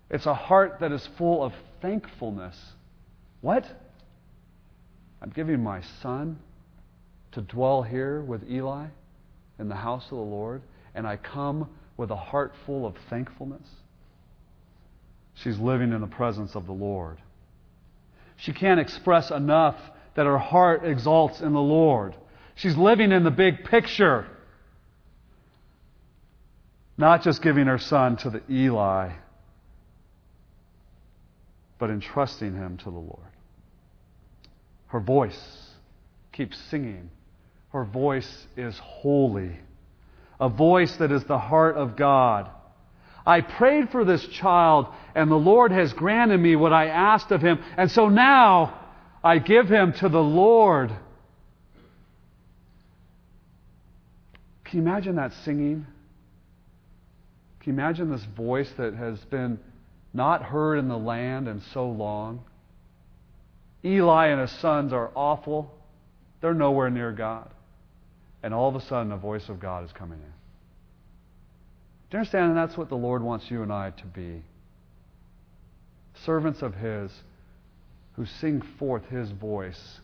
it's 0.09 0.25
a 0.25 0.33
heart 0.33 0.79
that 0.81 0.91
is 0.91 1.07
full 1.17 1.43
of 1.43 1.53
thankfulness. 1.81 2.57
What? 3.41 3.65
I'm 5.21 5.29
giving 5.29 5.63
my 5.63 5.81
son 6.01 6.39
to 7.33 7.41
dwell 7.41 7.83
here 7.83 8.21
with 8.21 8.49
Eli 8.49 8.87
in 9.59 9.69
the 9.69 9.75
house 9.75 10.05
of 10.05 10.17
the 10.17 10.23
Lord, 10.23 10.63
and 10.95 11.07
I 11.07 11.17
come 11.17 11.69
with 11.97 12.11
a 12.11 12.15
heart 12.15 12.53
full 12.65 12.85
of 12.85 12.95
thankfulness. 13.09 13.67
She's 15.35 15.57
living 15.57 15.93
in 15.93 16.01
the 16.01 16.07
presence 16.07 16.55
of 16.55 16.65
the 16.65 16.73
Lord. 16.73 17.17
She 18.37 18.53
can't 18.53 18.79
express 18.79 19.31
enough 19.31 19.75
that 20.15 20.25
her 20.25 20.37
heart 20.37 20.85
exalts 20.85 21.41
in 21.41 21.53
the 21.53 21.61
Lord. 21.61 22.15
She's 22.55 22.75
living 22.75 23.11
in 23.11 23.23
the 23.23 23.31
big 23.31 23.63
picture, 23.63 24.27
not 26.97 27.23
just 27.23 27.41
giving 27.41 27.67
her 27.67 27.77
son 27.77 28.17
to 28.17 28.29
the 28.29 28.41
Eli, 28.49 29.11
but 31.77 31.89
entrusting 31.89 32.53
him 32.55 32.77
to 32.77 32.85
the 32.85 32.91
Lord. 32.91 33.29
Her 34.87 34.99
voice 34.99 35.69
keeps 36.33 36.57
singing. 36.69 37.09
Her 37.71 37.85
voice 37.85 38.47
is 38.57 38.77
holy, 38.79 39.51
a 40.39 40.49
voice 40.49 40.95
that 40.97 41.11
is 41.11 41.23
the 41.25 41.37
heart 41.37 41.75
of 41.75 41.95
God. 41.95 42.49
I 43.25 43.41
prayed 43.41 43.89
for 43.89 44.05
this 44.05 44.25
child, 44.27 44.87
and 45.13 45.29
the 45.29 45.35
Lord 45.35 45.71
has 45.71 45.93
granted 45.93 46.39
me 46.39 46.55
what 46.55 46.73
I 46.73 46.87
asked 46.87 47.31
of 47.31 47.41
him. 47.41 47.59
And 47.77 47.91
so 47.91 48.09
now 48.09 48.79
I 49.23 49.39
give 49.39 49.67
him 49.67 49.93
to 49.93 50.09
the 50.09 50.21
Lord. 50.21 50.89
Can 54.63 54.79
you 54.79 54.87
imagine 54.87 55.15
that 55.17 55.33
singing? 55.45 55.85
Can 57.59 57.73
you 57.73 57.79
imagine 57.79 58.09
this 58.09 58.23
voice 58.35 58.71
that 58.77 58.93
has 58.93 59.19
been 59.25 59.59
not 60.13 60.41
heard 60.43 60.77
in 60.77 60.87
the 60.87 60.97
land 60.97 61.47
in 61.47 61.61
so 61.73 61.87
long? 61.87 62.41
Eli 63.83 64.27
and 64.27 64.41
his 64.41 64.51
sons 64.59 64.93
are 64.93 65.11
awful. 65.15 65.71
They're 66.41 66.53
nowhere 66.53 66.89
near 66.89 67.11
God. 67.11 67.49
And 68.41 68.53
all 68.53 68.69
of 68.69 68.75
a 68.75 68.81
sudden, 68.81 69.09
the 69.09 69.17
voice 69.17 69.49
of 69.49 69.59
God 69.59 69.83
is 69.83 69.91
coming 69.91 70.19
in. 70.19 70.33
Do 72.09 72.17
you 72.17 72.19
understand? 72.19 72.49
And 72.49 72.57
that's 72.57 72.77
what 72.77 72.89
the 72.89 72.95
Lord 72.95 73.21
wants 73.21 73.49
you 73.51 73.61
and 73.61 73.71
I 73.71 73.91
to 73.91 74.05
be 74.05 74.43
servants 76.25 76.61
of 76.61 76.75
His 76.75 77.11
who 78.13 78.25
sing 78.25 78.61
forth 78.77 79.05
His 79.05 79.31
voice, 79.31 79.99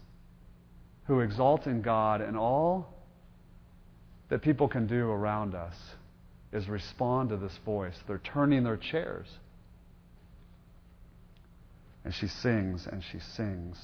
who 1.06 1.20
exalt 1.20 1.66
in 1.68 1.82
God, 1.82 2.22
and 2.22 2.38
all 2.38 2.94
that 4.30 4.42
people 4.42 4.68
can 4.68 4.88
do 4.88 5.10
around 5.10 5.54
us 5.54 5.76
is 6.54 6.68
respond 6.70 7.30
to 7.30 7.38
this 7.38 7.58
voice. 7.66 7.96
They're 8.08 8.20
turning 8.20 8.64
their 8.64 8.78
chairs. 8.78 9.28
And 12.04 12.14
she 12.14 12.28
sings 12.28 12.88
and 12.90 13.04
she 13.12 13.20
sings. 13.20 13.78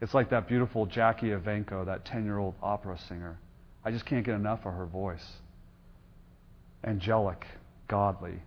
It's 0.00 0.14
like 0.14 0.30
that 0.30 0.48
beautiful 0.48 0.86
Jackie 0.86 1.28
Evancho, 1.28 1.86
that 1.86 2.04
10 2.04 2.24
year 2.24 2.38
old 2.38 2.54
opera 2.62 2.98
singer. 3.08 3.38
I 3.84 3.90
just 3.90 4.06
can't 4.06 4.24
get 4.24 4.34
enough 4.34 4.60
of 4.64 4.72
her 4.72 4.86
voice 4.86 5.24
angelic, 6.84 7.46
godly. 7.88 8.42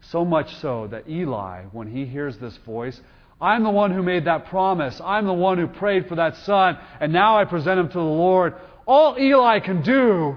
So 0.00 0.24
much 0.24 0.54
so 0.56 0.88
that 0.88 1.08
Eli, 1.08 1.64
when 1.72 1.88
he 1.88 2.06
hears 2.06 2.36
this 2.38 2.56
voice, 2.58 3.00
I'm 3.40 3.62
the 3.62 3.70
one 3.70 3.92
who 3.92 4.02
made 4.02 4.26
that 4.26 4.46
promise. 4.46 5.00
I'm 5.04 5.26
the 5.26 5.32
one 5.32 5.58
who 5.58 5.66
prayed 5.66 6.08
for 6.08 6.16
that 6.16 6.36
son, 6.38 6.78
and 7.00 7.12
now 7.12 7.38
I 7.38 7.44
present 7.44 7.78
him 7.78 7.88
to 7.88 7.94
the 7.94 8.00
Lord. 8.00 8.54
All 8.86 9.16
Eli 9.18 9.60
can 9.60 9.82
do 9.82 10.36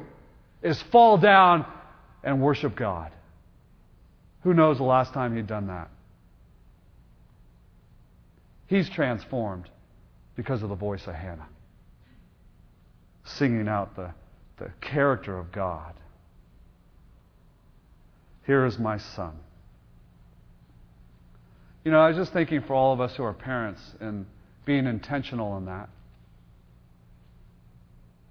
is 0.62 0.82
fall 0.84 1.17
down 1.17 1.65
and 2.24 2.41
worship 2.41 2.76
God. 2.76 3.12
Who 4.43 4.54
knows 4.54 4.78
the 4.78 4.84
last 4.84 5.13
time 5.13 5.36
he'd 5.36 5.48
done 5.48 5.67
that? 5.67 5.89
He's 8.67 8.89
transformed 8.89 9.69
because 10.36 10.63
of 10.63 10.69
the 10.69 10.76
voice 10.76 11.06
of 11.08 11.13
Hannah, 11.13 11.48
singing 13.24 13.67
out 13.67 13.96
the, 13.96 14.13
the 14.58 14.72
character 14.82 15.38
of 15.38 15.52
God. 15.52 15.94
Here 18.46 18.66
is 18.66 18.78
my 18.78 18.98
son. 18.98 19.34
You 21.84 21.92
know, 21.92 22.00
I 22.00 22.10
was 22.10 22.18
just 22.18 22.34
thinking 22.34 22.62
for 22.62 22.74
all 22.74 22.94
of 22.94 23.02
us 23.02 23.16
who 23.16 23.24
are 23.24 23.34
parents 23.34 23.82
and 24.00 24.26
being 24.66 24.86
intentional 24.86 25.58
in 25.58 25.66
that. 25.66 25.89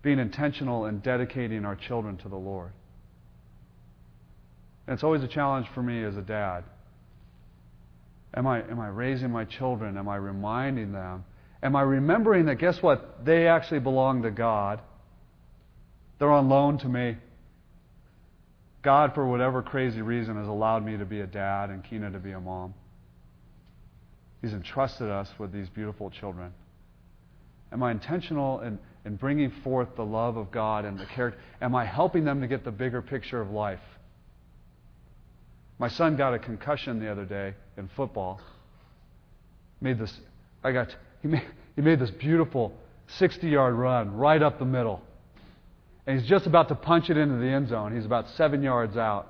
Being 0.03 0.19
intentional 0.19 0.87
in 0.87 1.01
dedicating 1.01 1.65
our 1.65 1.77
children 1.77 2.17
to 2.19 2.29
the 2.29 2.37
Lord. 2.37 2.73
And 4.87 4.95
it's 4.95 5.05
always 5.05 5.23
a 5.23 5.29
challenge 5.29 5.67
for 5.75 5.83
me 5.83 6.03
as 6.03 6.17
a 6.17 6.23
dad. 6.23 6.65
Am 8.35 8.47
I, 8.47 8.63
am 8.63 8.81
I 8.81 8.89
raising 8.89 9.31
my 9.31 9.45
children? 9.45 9.97
Am 9.97 10.09
I 10.09 10.17
reminding 10.17 10.93
them? 10.93 11.25
Am 11.63 11.77
I 11.77 11.83
remembering 11.83 12.47
that, 12.47 12.57
guess 12.57 12.83
what? 12.83 13.25
They 13.25 13.47
actually 13.47 13.81
belong 13.81 14.23
to 14.23 14.31
God. 14.31 14.81
They're 16.23 16.31
on 16.31 16.49
loan 16.49 16.79
to 16.79 16.89
me. 16.89 17.17
God, 18.83 19.13
for 19.13 19.27
whatever 19.27 19.61
crazy 19.61 20.03
reason, 20.03 20.37
has 20.37 20.47
allowed 20.47 20.87
me 20.87 20.97
to 20.97 21.05
be 21.05 21.19
a 21.19 21.27
dad 21.27 21.71
and 21.71 21.83
Kina 21.83 22.13
to 22.13 22.21
be 22.21 22.31
a 22.31 22.39
mom. 22.39 22.75
He's 24.41 24.53
entrusted 24.53 25.11
us 25.11 25.29
with 25.37 25.53
these 25.53 25.69
beautiful 25.69 26.11
children. 26.11 26.53
Am 27.73 27.83
I 27.83 27.91
intentional 27.91 28.61
in, 28.61 28.79
in 29.05 29.17
bringing 29.17 29.51
forth 29.65 29.89
the 29.97 30.05
love 30.05 30.37
of 30.37 30.53
God 30.53 30.85
and 30.85 30.97
the 30.97 31.07
character? 31.07 31.41
Am 31.61 31.75
I 31.75 31.85
helping 31.85 32.25
them 32.25 32.41
to 32.41 32.47
get 32.47 32.63
the 32.63 32.71
bigger 32.71 33.03
picture 33.03 33.41
of 33.41 33.51
life? 33.51 33.83
My 35.81 35.89
son 35.89 36.17
got 36.17 36.35
a 36.35 36.39
concussion 36.39 37.01
the 37.01 37.11
other 37.11 37.25
day 37.25 37.55
in 37.77 37.91
football. 37.97 38.41
Made 39.81 39.99
this, 39.99 40.17
I 40.63 40.71
got, 40.71 40.95
he 41.21 41.27
made, 41.27 41.49
he 41.75 41.83
made 41.83 41.99
this 41.99 42.13
beautiful 42.13 42.73
60 43.09 43.49
yard 43.49 43.75
run 43.75 44.15
right 44.15 44.41
up 44.41 44.61
the 44.61 44.65
middle. 44.65 45.03
And 46.07 46.19
he's 46.19 46.29
just 46.29 46.47
about 46.47 46.69
to 46.69 46.75
punch 46.75 47.11
it 47.11 47.17
into 47.17 47.37
the 47.37 47.47
end 47.47 47.69
zone. 47.69 47.95
He's 47.95 48.05
about 48.05 48.29
seven 48.31 48.63
yards 48.63 48.97
out. 48.97 49.29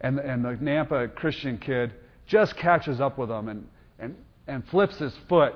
And, 0.00 0.18
and 0.18 0.44
the 0.44 0.50
Nampa 0.50 1.14
Christian 1.14 1.58
kid 1.58 1.92
just 2.26 2.56
catches 2.56 3.00
up 3.00 3.18
with 3.18 3.30
him 3.30 3.48
and, 3.48 3.68
and, 3.98 4.16
and 4.46 4.66
flips 4.68 4.98
his 4.98 5.14
foot 5.28 5.54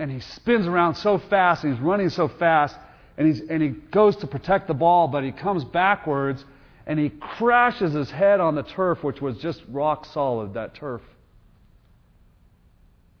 and 0.00 0.10
he 0.10 0.20
spins 0.20 0.66
around 0.66 0.94
so 0.94 1.18
fast 1.18 1.62
and 1.62 1.74
he's 1.74 1.82
running 1.82 2.08
so 2.08 2.26
fast 2.26 2.74
and, 3.18 3.26
he's, 3.28 3.40
and 3.48 3.62
he 3.62 3.68
goes 3.68 4.16
to 4.16 4.26
protect 4.26 4.66
the 4.66 4.74
ball, 4.74 5.08
but 5.08 5.22
he 5.22 5.30
comes 5.30 5.62
backwards 5.62 6.42
and 6.86 6.98
he 6.98 7.10
crashes 7.10 7.92
his 7.92 8.10
head 8.10 8.40
on 8.40 8.54
the 8.54 8.62
turf, 8.62 9.04
which 9.04 9.20
was 9.20 9.36
just 9.38 9.62
rock 9.68 10.06
solid, 10.06 10.54
that 10.54 10.74
turf. 10.74 11.02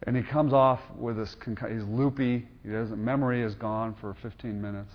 And 0.06 0.16
he 0.16 0.22
comes 0.22 0.54
off 0.54 0.80
with 0.96 1.18
this, 1.18 1.36
he's 1.44 1.84
loopy, 1.84 2.48
he 2.62 2.70
doesn't, 2.70 3.04
memory 3.04 3.42
is 3.42 3.54
gone 3.54 3.94
for 4.00 4.16
15 4.22 4.60
minutes. 4.60 4.90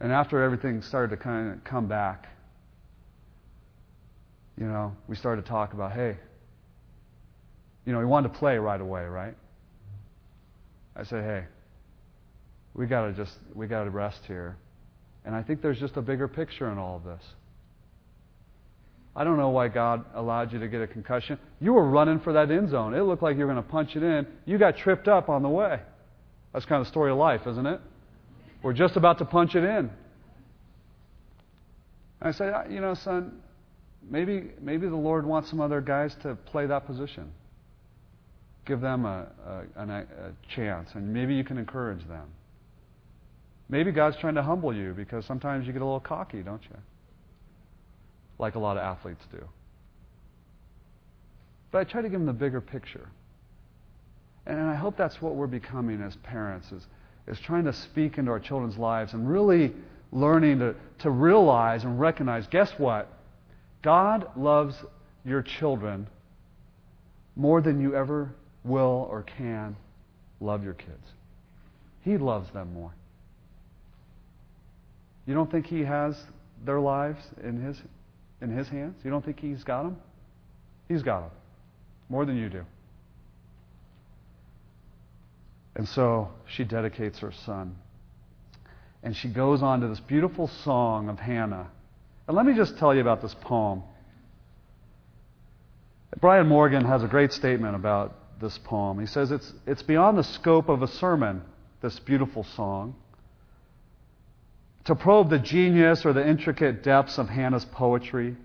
And 0.00 0.12
after 0.12 0.42
everything 0.42 0.82
started 0.82 1.16
to 1.16 1.22
kind 1.22 1.52
of 1.52 1.64
come 1.64 1.86
back, 1.86 2.28
you 4.58 4.66
know, 4.66 4.94
we 5.08 5.16
started 5.16 5.42
to 5.42 5.48
talk 5.48 5.72
about, 5.72 5.92
hey, 5.92 6.16
you 7.84 7.92
know, 7.92 7.98
he 8.00 8.04
wanted 8.04 8.32
to 8.32 8.38
play 8.38 8.58
right 8.58 8.80
away, 8.80 9.04
right? 9.04 9.34
I 10.94 11.04
said, 11.04 11.24
hey, 11.24 11.44
we 12.74 12.86
got 12.86 13.06
to 13.06 13.12
just, 13.12 13.32
we 13.54 13.66
got 13.66 13.84
to 13.84 13.90
rest 13.90 14.20
here. 14.26 14.56
And 15.24 15.34
I 15.34 15.42
think 15.42 15.62
there's 15.62 15.80
just 15.80 15.96
a 15.96 16.02
bigger 16.02 16.28
picture 16.28 16.70
in 16.70 16.78
all 16.78 16.96
of 16.96 17.04
this. 17.04 17.22
I 19.14 19.24
don't 19.24 19.38
know 19.38 19.48
why 19.48 19.68
God 19.68 20.04
allowed 20.14 20.52
you 20.52 20.58
to 20.58 20.68
get 20.68 20.82
a 20.82 20.86
concussion. 20.86 21.38
You 21.60 21.72
were 21.72 21.88
running 21.88 22.20
for 22.20 22.34
that 22.34 22.50
end 22.50 22.68
zone. 22.68 22.92
It 22.94 23.00
looked 23.00 23.22
like 23.22 23.36
you 23.36 23.46
were 23.46 23.52
going 23.52 23.64
to 23.64 23.70
punch 23.70 23.96
it 23.96 24.02
in. 24.02 24.26
You 24.44 24.58
got 24.58 24.76
tripped 24.76 25.08
up 25.08 25.30
on 25.30 25.42
the 25.42 25.48
way. 25.48 25.80
That's 26.52 26.66
kind 26.66 26.80
of 26.80 26.86
the 26.86 26.90
story 26.90 27.10
of 27.10 27.16
life, 27.16 27.46
isn't 27.46 27.66
it? 27.66 27.80
We're 28.62 28.72
just 28.72 28.96
about 28.96 29.18
to 29.18 29.24
punch 29.24 29.54
it 29.54 29.64
in. 29.64 29.90
I 32.20 32.32
say, 32.32 32.50
you 32.70 32.80
know, 32.80 32.94
son, 32.94 33.40
maybe 34.08 34.50
maybe 34.60 34.88
the 34.88 34.96
Lord 34.96 35.26
wants 35.26 35.50
some 35.50 35.60
other 35.60 35.80
guys 35.80 36.14
to 36.22 36.34
play 36.34 36.66
that 36.66 36.86
position. 36.86 37.32
Give 38.64 38.80
them 38.80 39.04
a, 39.04 39.28
a, 39.76 39.80
a, 39.80 40.04
chance, 40.54 40.90
and 40.94 41.12
maybe 41.12 41.34
you 41.34 41.44
can 41.44 41.56
encourage 41.56 42.06
them. 42.08 42.26
Maybe 43.68 43.92
God's 43.92 44.16
trying 44.16 44.34
to 44.34 44.42
humble 44.42 44.74
you 44.74 44.92
because 44.92 45.24
sometimes 45.24 45.66
you 45.66 45.72
get 45.72 45.82
a 45.82 45.84
little 45.84 46.00
cocky, 46.00 46.42
don't 46.42 46.62
you? 46.64 46.76
Like 48.38 48.54
a 48.54 48.58
lot 48.58 48.76
of 48.76 48.82
athletes 48.82 49.22
do. 49.30 49.44
But 51.70 51.78
I 51.78 51.84
try 51.84 52.02
to 52.02 52.08
give 52.08 52.18
them 52.18 52.26
the 52.26 52.32
bigger 52.32 52.60
picture. 52.60 53.08
And 54.46 54.60
I 54.60 54.74
hope 54.76 54.96
that's 54.96 55.20
what 55.20 55.34
we're 55.34 55.48
becoming 55.48 56.00
as 56.00 56.16
parents 56.16 56.70
is, 56.70 56.86
is 57.26 57.38
trying 57.40 57.64
to 57.64 57.72
speak 57.72 58.18
into 58.18 58.30
our 58.30 58.40
children's 58.40 58.76
lives 58.76 59.12
and 59.12 59.28
really 59.28 59.72
learning 60.12 60.60
to, 60.60 60.74
to 61.00 61.10
realize 61.10 61.84
and 61.84 61.98
recognize 61.98 62.46
guess 62.46 62.70
what? 62.78 63.08
God 63.82 64.28
loves 64.36 64.76
your 65.24 65.42
children 65.42 66.08
more 67.34 67.60
than 67.60 67.80
you 67.80 67.94
ever 67.94 68.30
will 68.64 69.08
or 69.10 69.22
can 69.22 69.76
love 70.40 70.64
your 70.64 70.74
kids. 70.74 71.12
He 72.02 72.16
loves 72.16 72.50
them 72.50 72.72
more. 72.72 72.94
You 75.26 75.34
don't 75.34 75.50
think 75.50 75.66
He 75.66 75.80
has 75.80 76.16
their 76.64 76.80
lives 76.80 77.22
in 77.42 77.60
His, 77.60 77.76
in 78.40 78.50
his 78.50 78.68
hands? 78.68 78.96
You 79.04 79.10
don't 79.10 79.24
think 79.24 79.40
He's 79.40 79.64
got 79.64 79.82
them? 79.82 79.96
He's 80.88 81.02
got 81.02 81.22
them. 81.22 81.30
More 82.08 82.24
than 82.24 82.36
you 82.36 82.48
do. 82.48 82.64
And 85.76 85.88
so 85.88 86.30
she 86.46 86.64
dedicates 86.64 87.20
her 87.20 87.32
son. 87.44 87.76
And 89.02 89.16
she 89.16 89.28
goes 89.28 89.62
on 89.62 89.80
to 89.80 89.88
this 89.88 90.00
beautiful 90.00 90.48
song 90.48 91.08
of 91.08 91.20
Hannah. 91.20 91.68
And 92.26 92.36
let 92.36 92.44
me 92.44 92.54
just 92.54 92.76
tell 92.78 92.92
you 92.92 93.00
about 93.00 93.22
this 93.22 93.34
poem. 93.42 93.84
Brian 96.20 96.48
Morgan 96.48 96.84
has 96.84 97.04
a 97.04 97.06
great 97.06 97.32
statement 97.32 97.76
about 97.76 98.40
this 98.40 98.58
poem. 98.58 98.98
He 98.98 99.06
says 99.06 99.30
it's, 99.30 99.52
it's 99.66 99.82
beyond 99.82 100.18
the 100.18 100.24
scope 100.24 100.68
of 100.68 100.82
a 100.82 100.88
sermon, 100.88 101.42
this 101.82 102.00
beautiful 102.00 102.42
song 102.42 102.96
to 104.86 104.94
probe 104.94 105.28
the 105.30 105.38
genius 105.38 106.06
or 106.06 106.12
the 106.12 106.26
intricate 106.26 106.82
depths 106.82 107.18
of 107.18 107.28
Hannah's 107.28 107.64
poetry. 107.64 108.36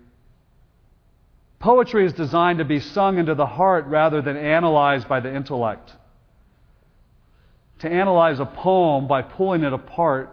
Poetry 1.60 2.04
is 2.04 2.12
designed 2.12 2.58
to 2.58 2.64
be 2.64 2.80
sung 2.80 3.18
into 3.18 3.36
the 3.36 3.46
heart 3.46 3.86
rather 3.86 4.20
than 4.20 4.36
analyzed 4.36 5.08
by 5.08 5.20
the 5.20 5.34
intellect. 5.34 5.92
To 7.82 7.90
analyze 7.90 8.38
a 8.38 8.46
poem 8.46 9.08
by 9.08 9.22
pulling 9.22 9.64
it 9.64 9.72
apart 9.72 10.30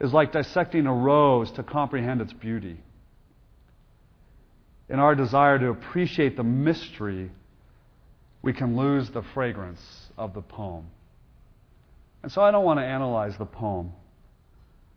is 0.00 0.12
like 0.12 0.30
dissecting 0.30 0.86
a 0.86 0.94
rose 0.94 1.50
to 1.52 1.64
comprehend 1.64 2.20
its 2.20 2.32
beauty. 2.32 2.76
In 4.88 5.00
our 5.00 5.16
desire 5.16 5.58
to 5.58 5.70
appreciate 5.70 6.36
the 6.36 6.44
mystery, 6.44 7.32
we 8.40 8.52
can 8.52 8.76
lose 8.76 9.10
the 9.10 9.22
fragrance 9.34 9.80
of 10.16 10.32
the 10.32 10.42
poem. 10.42 10.86
And 12.22 12.30
so 12.30 12.40
I 12.40 12.52
don't 12.52 12.64
want 12.64 12.78
to 12.78 12.84
analyze 12.84 13.36
the 13.36 13.46
poem. 13.46 13.92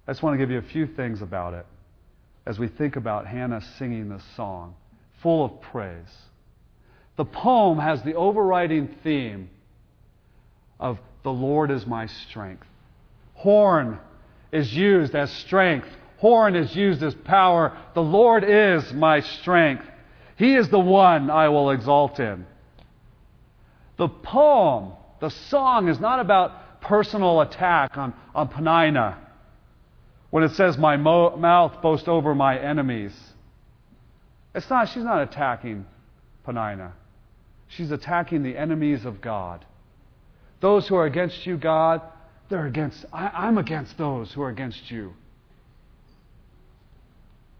I 0.08 0.12
just 0.12 0.22
want 0.22 0.36
to 0.36 0.38
give 0.38 0.52
you 0.52 0.60
a 0.60 0.70
few 0.74 0.86
things 0.86 1.24
about 1.24 1.56
it 1.56 1.66
as 2.46 2.60
we 2.60 2.68
think 2.68 2.98
about 2.98 3.26
Hannah 3.26 3.64
singing 3.80 4.10
this 4.10 4.24
song, 4.36 4.76
full 5.24 5.44
of 5.44 5.60
praise. 5.60 6.06
The 7.16 7.26
poem 7.26 7.80
has 7.80 8.04
the 8.04 8.14
overriding 8.14 8.96
theme 9.04 9.50
of 10.80 11.00
the 11.28 11.34
Lord 11.34 11.72
is 11.72 11.86
my 11.86 12.06
strength. 12.06 12.66
Horn 13.34 14.00
is 14.54 14.74
used 14.74 15.14
as 15.14 15.30
strength. 15.30 15.90
Horn 16.20 16.56
is 16.56 16.74
used 16.74 17.04
as 17.04 17.14
power. 17.14 17.78
The 17.96 18.02
Lord 18.02 18.46
is 18.46 18.94
my 18.94 19.20
strength. 19.20 19.84
He 20.38 20.56
is 20.56 20.70
the 20.70 20.80
one 20.80 21.30
I 21.30 21.50
will 21.50 21.72
exalt 21.72 22.22
in. 22.22 22.46
The 23.98 24.08
poem, 24.08 24.94
the 25.20 25.30
song, 25.30 25.90
is 25.90 26.00
not 26.00 26.22
about 26.22 26.80
personal 26.80 27.42
attack 27.42 27.98
on, 27.98 28.14
on 28.34 28.48
Peninnah 28.48 29.18
when 30.30 30.46
it 30.46 30.52
says, 30.52 30.78
My 30.78 30.96
mo- 30.96 31.36
mouth 31.36 31.82
boasts 31.82 32.08
over 32.08 32.34
my 32.34 32.58
enemies, 32.58 33.12
it's 34.56 34.70
not, 34.70 34.88
she's 34.88 35.04
not 35.04 35.24
attacking 35.24 35.88
Peninnah. 36.46 36.94
She's 37.68 37.92
attacking 37.92 38.44
the 38.44 38.56
enemies 38.56 39.04
of 39.04 39.20
God. 39.20 39.66
Those 40.60 40.88
who 40.88 40.96
are 40.96 41.06
against 41.06 41.46
you, 41.46 41.58
God, 41.58 42.02
they're 42.50 42.66
against, 42.66 43.06
I, 43.14 43.28
I'm 43.28 43.58
against 43.58 43.98
those 43.98 44.32
who 44.32 44.42
are 44.42 44.50
against 44.50 44.90
you. 44.90 45.14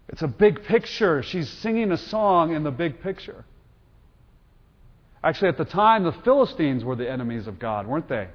It's 0.08 0.22
a 0.22 0.28
big 0.28 0.64
picture. 0.64 1.22
She's 1.22 1.48
singing 1.48 1.92
a 1.92 1.98
song 1.98 2.54
in 2.54 2.64
the 2.64 2.70
big 2.70 3.02
picture. 3.02 3.44
Actually, 5.22 5.48
at 5.48 5.58
the 5.58 5.64
time, 5.64 6.04
the 6.04 6.12
Philistines 6.12 6.84
were 6.84 6.96
the 6.96 7.10
enemies 7.10 7.46
of 7.46 7.58
God, 7.58 7.86
weren't 7.86 8.08
they? 8.08 8.28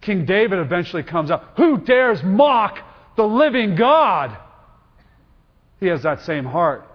King 0.00 0.24
David 0.24 0.58
eventually 0.58 1.02
comes 1.02 1.30
up. 1.30 1.54
Who 1.56 1.78
dares 1.78 2.22
mock 2.22 2.78
the 3.16 3.24
living 3.24 3.76
God? 3.76 4.36
He 5.78 5.86
has 5.86 6.02
that 6.02 6.22
same 6.22 6.44
heart. 6.44 6.86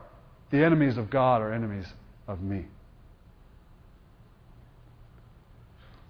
The 0.50 0.64
enemies 0.64 0.98
of 0.98 1.10
God 1.10 1.42
are 1.42 1.54
enemies 1.54 1.86
of 2.28 2.42
me. 2.42 2.66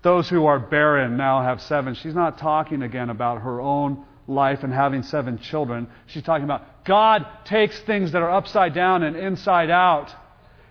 Those 0.01 0.27
who 0.29 0.45
are 0.45 0.59
barren 0.59 1.17
now 1.17 1.43
have 1.43 1.61
seven. 1.61 1.93
She's 1.93 2.15
not 2.15 2.37
talking 2.37 2.81
again 2.81 3.09
about 3.09 3.41
her 3.41 3.61
own 3.61 4.03
life 4.27 4.63
and 4.63 4.73
having 4.73 5.03
seven 5.03 5.37
children. 5.37 5.87
She's 6.07 6.23
talking 6.23 6.45
about 6.45 6.85
God 6.85 7.25
takes 7.45 7.79
things 7.81 8.11
that 8.13 8.21
are 8.21 8.31
upside 8.31 8.73
down 8.73 9.03
and 9.03 9.15
inside 9.15 9.69
out. 9.69 10.13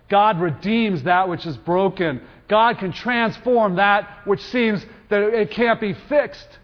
God 0.09 0.41
redeems 0.41 1.05
that 1.05 1.29
which 1.29 1.47
is 1.47 1.57
broken. 1.57 2.21
God 2.49 2.79
can 2.79 2.93
transform 2.93 3.77
that 3.77 4.09
which 4.25 4.41
seems 4.41 4.85
that 5.09 5.23
it 5.23 5.53
can't 5.53 5.81
be 5.81 5.95
fixed. 6.09 6.59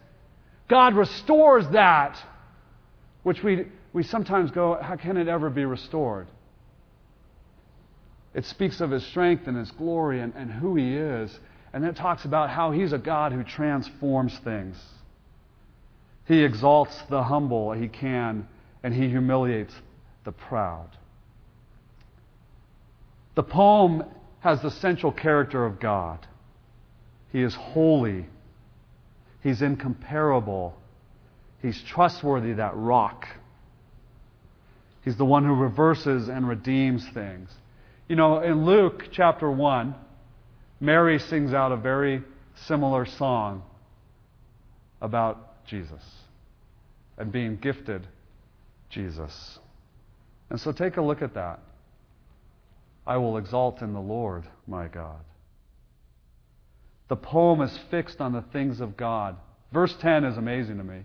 God 0.68 0.94
restores 0.96 1.68
that, 1.68 2.18
which 3.22 3.42
we, 3.44 3.66
we 3.92 4.02
sometimes 4.02 4.50
go, 4.50 4.76
how 4.80 4.96
can 4.96 5.16
it 5.16 5.28
ever 5.28 5.48
be 5.48 5.64
restored? 5.64 6.26
It 8.34 8.44
speaks 8.44 8.80
of 8.80 8.90
his 8.90 9.06
strength 9.06 9.46
and 9.46 9.56
his 9.56 9.70
glory 9.70 10.20
and, 10.20 10.34
and 10.34 10.50
who 10.50 10.74
he 10.74 10.96
is. 10.96 11.38
And 11.76 11.84
it 11.84 11.94
talks 11.94 12.24
about 12.24 12.48
how 12.48 12.70
he's 12.70 12.94
a 12.94 12.98
God 12.98 13.32
who 13.32 13.44
transforms 13.44 14.34
things. 14.38 14.82
He 16.24 16.42
exalts 16.42 16.96
the 17.10 17.22
humble, 17.22 17.72
he 17.72 17.86
can, 17.86 18.48
and 18.82 18.94
he 18.94 19.10
humiliates 19.10 19.74
the 20.24 20.32
proud. 20.32 20.88
The 23.34 23.42
poem 23.42 24.04
has 24.40 24.62
the 24.62 24.70
central 24.70 25.12
character 25.12 25.66
of 25.66 25.78
God. 25.78 26.26
He 27.30 27.42
is 27.42 27.54
holy 27.54 28.24
He's 29.42 29.60
incomparable. 29.60 30.74
He's 31.60 31.80
trustworthy, 31.82 32.54
that 32.54 32.74
rock. 32.74 33.28
He's 35.04 35.16
the 35.16 35.26
one 35.26 35.44
who 35.44 35.54
reverses 35.54 36.28
and 36.28 36.48
redeems 36.48 37.06
things. 37.10 37.50
You 38.08 38.16
know, 38.16 38.40
in 38.40 38.64
Luke 38.64 39.10
chapter 39.12 39.50
1, 39.50 39.94
Mary 40.80 41.18
sings 41.18 41.52
out 41.52 41.72
a 41.72 41.76
very 41.76 42.22
similar 42.66 43.06
song 43.06 43.62
about 45.00 45.64
Jesus 45.66 46.02
and 47.18 47.32
being 47.32 47.56
gifted 47.56 48.06
Jesus. 48.90 49.58
And 50.50 50.60
so 50.60 50.72
take 50.72 50.96
a 50.96 51.02
look 51.02 51.22
at 51.22 51.34
that. 51.34 51.60
I 53.06 53.16
will 53.16 53.38
exalt 53.38 53.82
in 53.82 53.92
the 53.92 54.00
Lord 54.00 54.44
my 54.66 54.88
God. 54.88 55.20
The 57.08 57.16
poem 57.16 57.60
is 57.62 57.78
fixed 57.90 58.20
on 58.20 58.32
the 58.32 58.44
things 58.52 58.80
of 58.80 58.96
God. 58.96 59.36
Verse 59.72 59.94
10 60.00 60.24
is 60.24 60.36
amazing 60.36 60.78
to 60.78 60.84
me. 60.84 61.02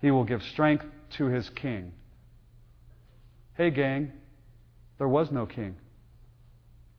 He 0.00 0.10
will 0.10 0.24
give 0.24 0.42
strength 0.42 0.84
to 1.18 1.26
his 1.26 1.48
king. 1.50 1.92
Hey, 3.54 3.70
gang, 3.70 4.12
there 4.98 5.08
was 5.08 5.30
no 5.30 5.46
king. 5.46 5.76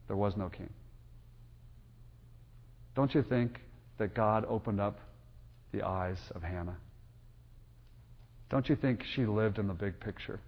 There 0.08 0.16
was 0.16 0.38
no 0.38 0.50
king. 0.50 0.70
Don't 2.96 3.14
you 3.14 3.24
think 3.24 3.60
that 3.98 4.14
God 4.14 4.46
opened 4.48 4.80
up 4.80 5.00
the 5.72 5.84
eyes 5.84 6.20
of 6.36 6.44
Hannah? 6.44 6.78
Don't 8.50 8.70
you 8.70 8.76
think 8.76 9.04
she 9.16 9.26
lived 9.26 9.58
in 9.58 9.68
the 9.68 9.74
big 9.74 10.00
picture? 10.00 10.40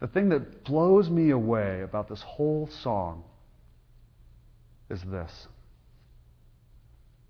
The 0.00 0.06
thing 0.06 0.28
that 0.30 0.64
blows 0.64 1.08
me 1.10 1.30
away 1.30 1.82
about 1.82 2.08
this 2.08 2.22
whole 2.22 2.68
song 2.82 3.24
is 4.90 5.02
this. 5.02 5.48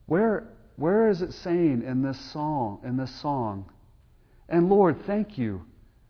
Where, 0.06 0.48
where 0.76 1.08
is 1.08 1.22
it 1.22 1.32
saying 1.32 1.82
in 1.84 2.02
this 2.02 2.18
song, 2.32 2.80
in 2.84 2.96
this 2.96 3.14
song, 3.20 3.66
and 4.48 4.68
Lord, 4.68 5.04
thank 5.06 5.38
you 5.38 5.62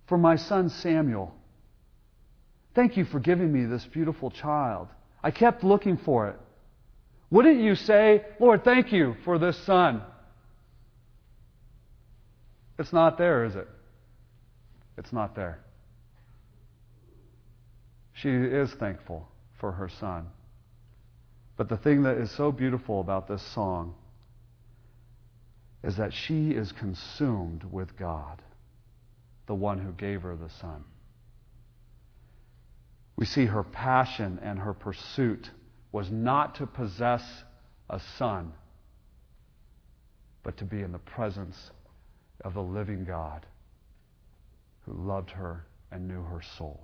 for 0.07 0.19
my 0.19 0.37
son 0.37 0.69
Samuel. 0.69 1.35
Thank 2.75 2.97
you 2.97 3.05
for 3.07 3.21
giving 3.21 3.51
me 3.51 3.65
this 3.65 3.87
beautiful 3.87 4.31
child. 4.31 4.89
I 5.23 5.31
kept 5.31 5.65
looking 5.65 5.97
for 5.97 6.29
it. 6.29 6.37
Wouldn't 7.31 7.61
you 7.61 7.75
say, 7.75 8.25
Lord, 8.39 8.65
thank 8.65 8.93
you 8.93 9.17
for 9.25 9.39
this 9.39 9.57
son? 9.65 10.03
It's 12.79 12.93
not 12.93 13.19
there, 13.19 13.45
is 13.45 13.57
it? 13.57 13.69
It's 14.97 15.13
not 15.13 15.35
there. 15.35 15.59
She 18.13 18.31
is 18.31 18.73
thankful 18.75 19.29
for 19.59 19.73
her 19.73 19.89
son. 19.89 20.27
But 21.57 21.69
the 21.69 21.77
thing 21.77 22.03
that 22.05 22.19
is 22.19 22.31
so 22.31 22.53
beautiful 22.53 23.01
about 23.01 23.29
this 23.29 23.43
song 23.55 23.95
is 25.83 25.97
that 25.97 26.13
she 26.13 26.51
is 26.51 26.73
consumed 26.73 27.65
with 27.65 27.97
God, 27.97 28.43
the 29.47 29.55
one 29.55 29.79
who 29.79 29.93
gave 29.93 30.23
her 30.23 30.37
the 30.37 30.51
son. 30.61 30.85
We 33.17 33.25
see 33.25 33.47
her 33.47 33.63
passion 33.63 34.39
and 34.43 34.59
her 34.59 34.75
pursuit 34.75 35.51
was 35.97 36.11
not 36.11 36.57
to 36.57 36.67
possess 36.67 37.23
a 37.89 37.99
son, 38.19 38.53
but 40.43 40.55
to 40.59 40.65
be 40.67 40.83
in 40.83 40.93
the 40.93 40.99
presence 40.99 41.71
of 42.45 42.53
the 42.53 42.61
living 42.61 43.03
God 43.03 43.47
who 44.83 44.93
loved 44.93 45.31
her 45.31 45.65
and 45.91 46.07
knew 46.07 46.23
her 46.23 46.43
soul. 46.59 46.83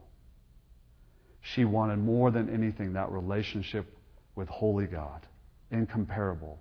She 1.42 1.66
wanted 1.66 1.98
more 1.98 2.30
than 2.30 2.48
anything 2.48 2.94
that 2.94 3.10
relationship 3.10 3.84
with 4.34 4.48
holy 4.48 4.86
God, 4.86 5.26
incomparable, 5.70 6.58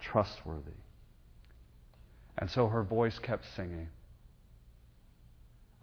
trustworthy. 0.00 0.72
And 2.38 2.50
so 2.50 2.66
her 2.66 2.82
voice 2.82 3.20
kept 3.20 3.44
singing. 3.54 3.86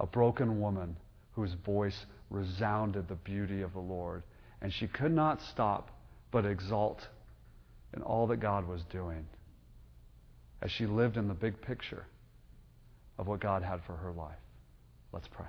A 0.01 0.05
broken 0.05 0.59
woman 0.59 0.97
whose 1.31 1.53
voice 1.65 2.05
resounded 2.29 3.07
the 3.07 3.15
beauty 3.15 3.61
of 3.61 3.71
the 3.71 3.79
Lord. 3.79 4.23
And 4.61 4.73
she 4.73 4.87
could 4.87 5.13
not 5.13 5.41
stop 5.41 5.91
but 6.31 6.45
exult 6.45 7.07
in 7.95 8.01
all 8.01 8.27
that 8.27 8.37
God 8.37 8.67
was 8.67 8.83
doing 8.91 9.25
as 10.61 10.71
she 10.71 10.85
lived 10.85 11.17
in 11.17 11.27
the 11.27 11.33
big 11.33 11.61
picture 11.61 12.05
of 13.17 13.27
what 13.27 13.39
God 13.39 13.63
had 13.63 13.81
for 13.85 13.93
her 13.93 14.11
life. 14.11 14.37
Let's 15.11 15.27
pray. 15.27 15.47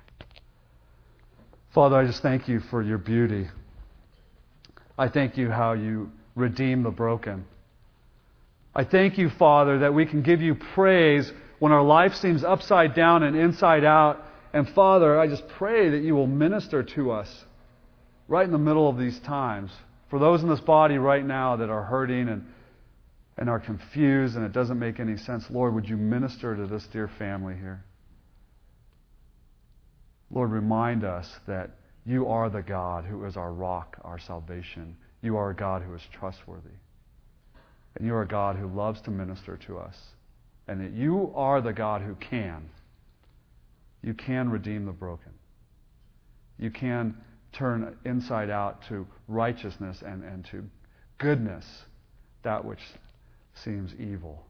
Father, 1.73 1.95
I 1.95 2.05
just 2.05 2.21
thank 2.21 2.47
you 2.47 2.59
for 2.59 2.81
your 2.81 2.97
beauty. 2.97 3.47
I 4.97 5.07
thank 5.07 5.37
you 5.37 5.49
how 5.49 5.73
you 5.73 6.11
redeem 6.35 6.83
the 6.83 6.91
broken. 6.91 7.45
I 8.75 8.83
thank 8.83 9.17
you, 9.17 9.29
Father, 9.29 9.79
that 9.79 9.93
we 9.93 10.05
can 10.05 10.21
give 10.21 10.41
you 10.41 10.55
praise 10.55 11.31
when 11.59 11.71
our 11.71 11.83
life 11.83 12.15
seems 12.15 12.43
upside 12.43 12.95
down 12.95 13.23
and 13.23 13.35
inside 13.35 13.83
out. 13.83 14.23
And 14.53 14.67
Father, 14.69 15.19
I 15.19 15.27
just 15.27 15.47
pray 15.47 15.89
that 15.89 16.01
you 16.01 16.15
will 16.15 16.27
minister 16.27 16.83
to 16.83 17.11
us 17.11 17.45
right 18.27 18.45
in 18.45 18.51
the 18.51 18.57
middle 18.57 18.89
of 18.89 18.97
these 18.97 19.19
times. 19.19 19.71
For 20.11 20.19
those 20.19 20.43
in 20.43 20.49
this 20.49 20.59
body 20.59 20.97
right 20.97 21.25
now 21.25 21.55
that 21.55 21.69
are 21.69 21.83
hurting 21.83 22.27
and, 22.27 22.45
and 23.37 23.49
are 23.49 23.61
confused 23.61 24.35
and 24.35 24.45
it 24.45 24.51
doesn't 24.51 24.77
make 24.77 24.99
any 24.99 25.15
sense, 25.15 25.45
Lord, 25.49 25.73
would 25.73 25.87
you 25.87 25.95
minister 25.95 26.53
to 26.53 26.67
this 26.67 26.85
dear 26.91 27.09
family 27.17 27.55
here? 27.55 27.85
Lord, 30.29 30.51
remind 30.51 31.05
us 31.05 31.27
that 31.47 31.71
you 32.05 32.27
are 32.27 32.49
the 32.49 32.61
God 32.61 33.05
who 33.05 33.23
is 33.25 33.37
our 33.37 33.53
rock, 33.53 33.97
our 34.03 34.19
salvation. 34.19 34.97
You 35.21 35.37
are 35.37 35.51
a 35.51 35.55
God 35.55 35.81
who 35.81 35.95
is 35.95 36.01
trustworthy. 36.11 36.75
And 37.95 38.05
you 38.05 38.13
are 38.13 38.23
a 38.23 38.27
God 38.27 38.57
who 38.57 38.67
loves 38.67 38.99
to 39.03 39.11
minister 39.11 39.57
to 39.67 39.77
us. 39.77 39.95
And 40.67 40.81
that 40.81 40.91
you 40.91 41.31
are 41.35 41.61
the 41.61 41.73
God 41.73 42.01
who 42.01 42.15
can. 42.15 42.69
You 44.03 44.13
can 44.13 44.49
redeem 44.49 44.85
the 44.85 44.91
broken. 44.91 45.31
You 46.59 46.69
can 46.69 47.15
turn 47.51 47.97
inside 48.05 48.49
out 48.49 48.81
to 48.89 49.05
righteousness 49.27 50.03
and, 50.05 50.23
and 50.23 50.45
to 50.45 50.63
goodness 51.17 51.65
that 52.43 52.63
which 52.63 52.79
seems 53.53 53.93
evil. 53.99 54.45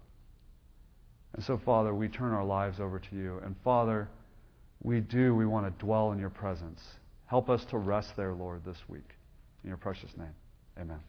And 1.34 1.44
so, 1.44 1.58
Father, 1.58 1.94
we 1.94 2.08
turn 2.08 2.32
our 2.34 2.46
lives 2.46 2.80
over 2.80 3.00
to 3.00 3.16
you. 3.16 3.42
And, 3.44 3.56
Father, 3.64 4.10
we 4.84 5.00
do, 5.00 5.36
we 5.36 5.46
want 5.46 5.66
to 5.66 5.86
dwell 5.86 6.12
in 6.12 6.20
your 6.20 6.30
presence. 6.30 6.82
Help 7.26 7.50
us 7.50 7.64
to 7.66 7.78
rest 7.78 8.16
there, 8.18 8.34
Lord, 8.34 8.66
this 8.66 8.78
week. 8.88 9.16
In 9.64 9.70
your 9.70 9.78
precious 9.78 10.12
name, 10.18 10.34
amen. 10.80 11.00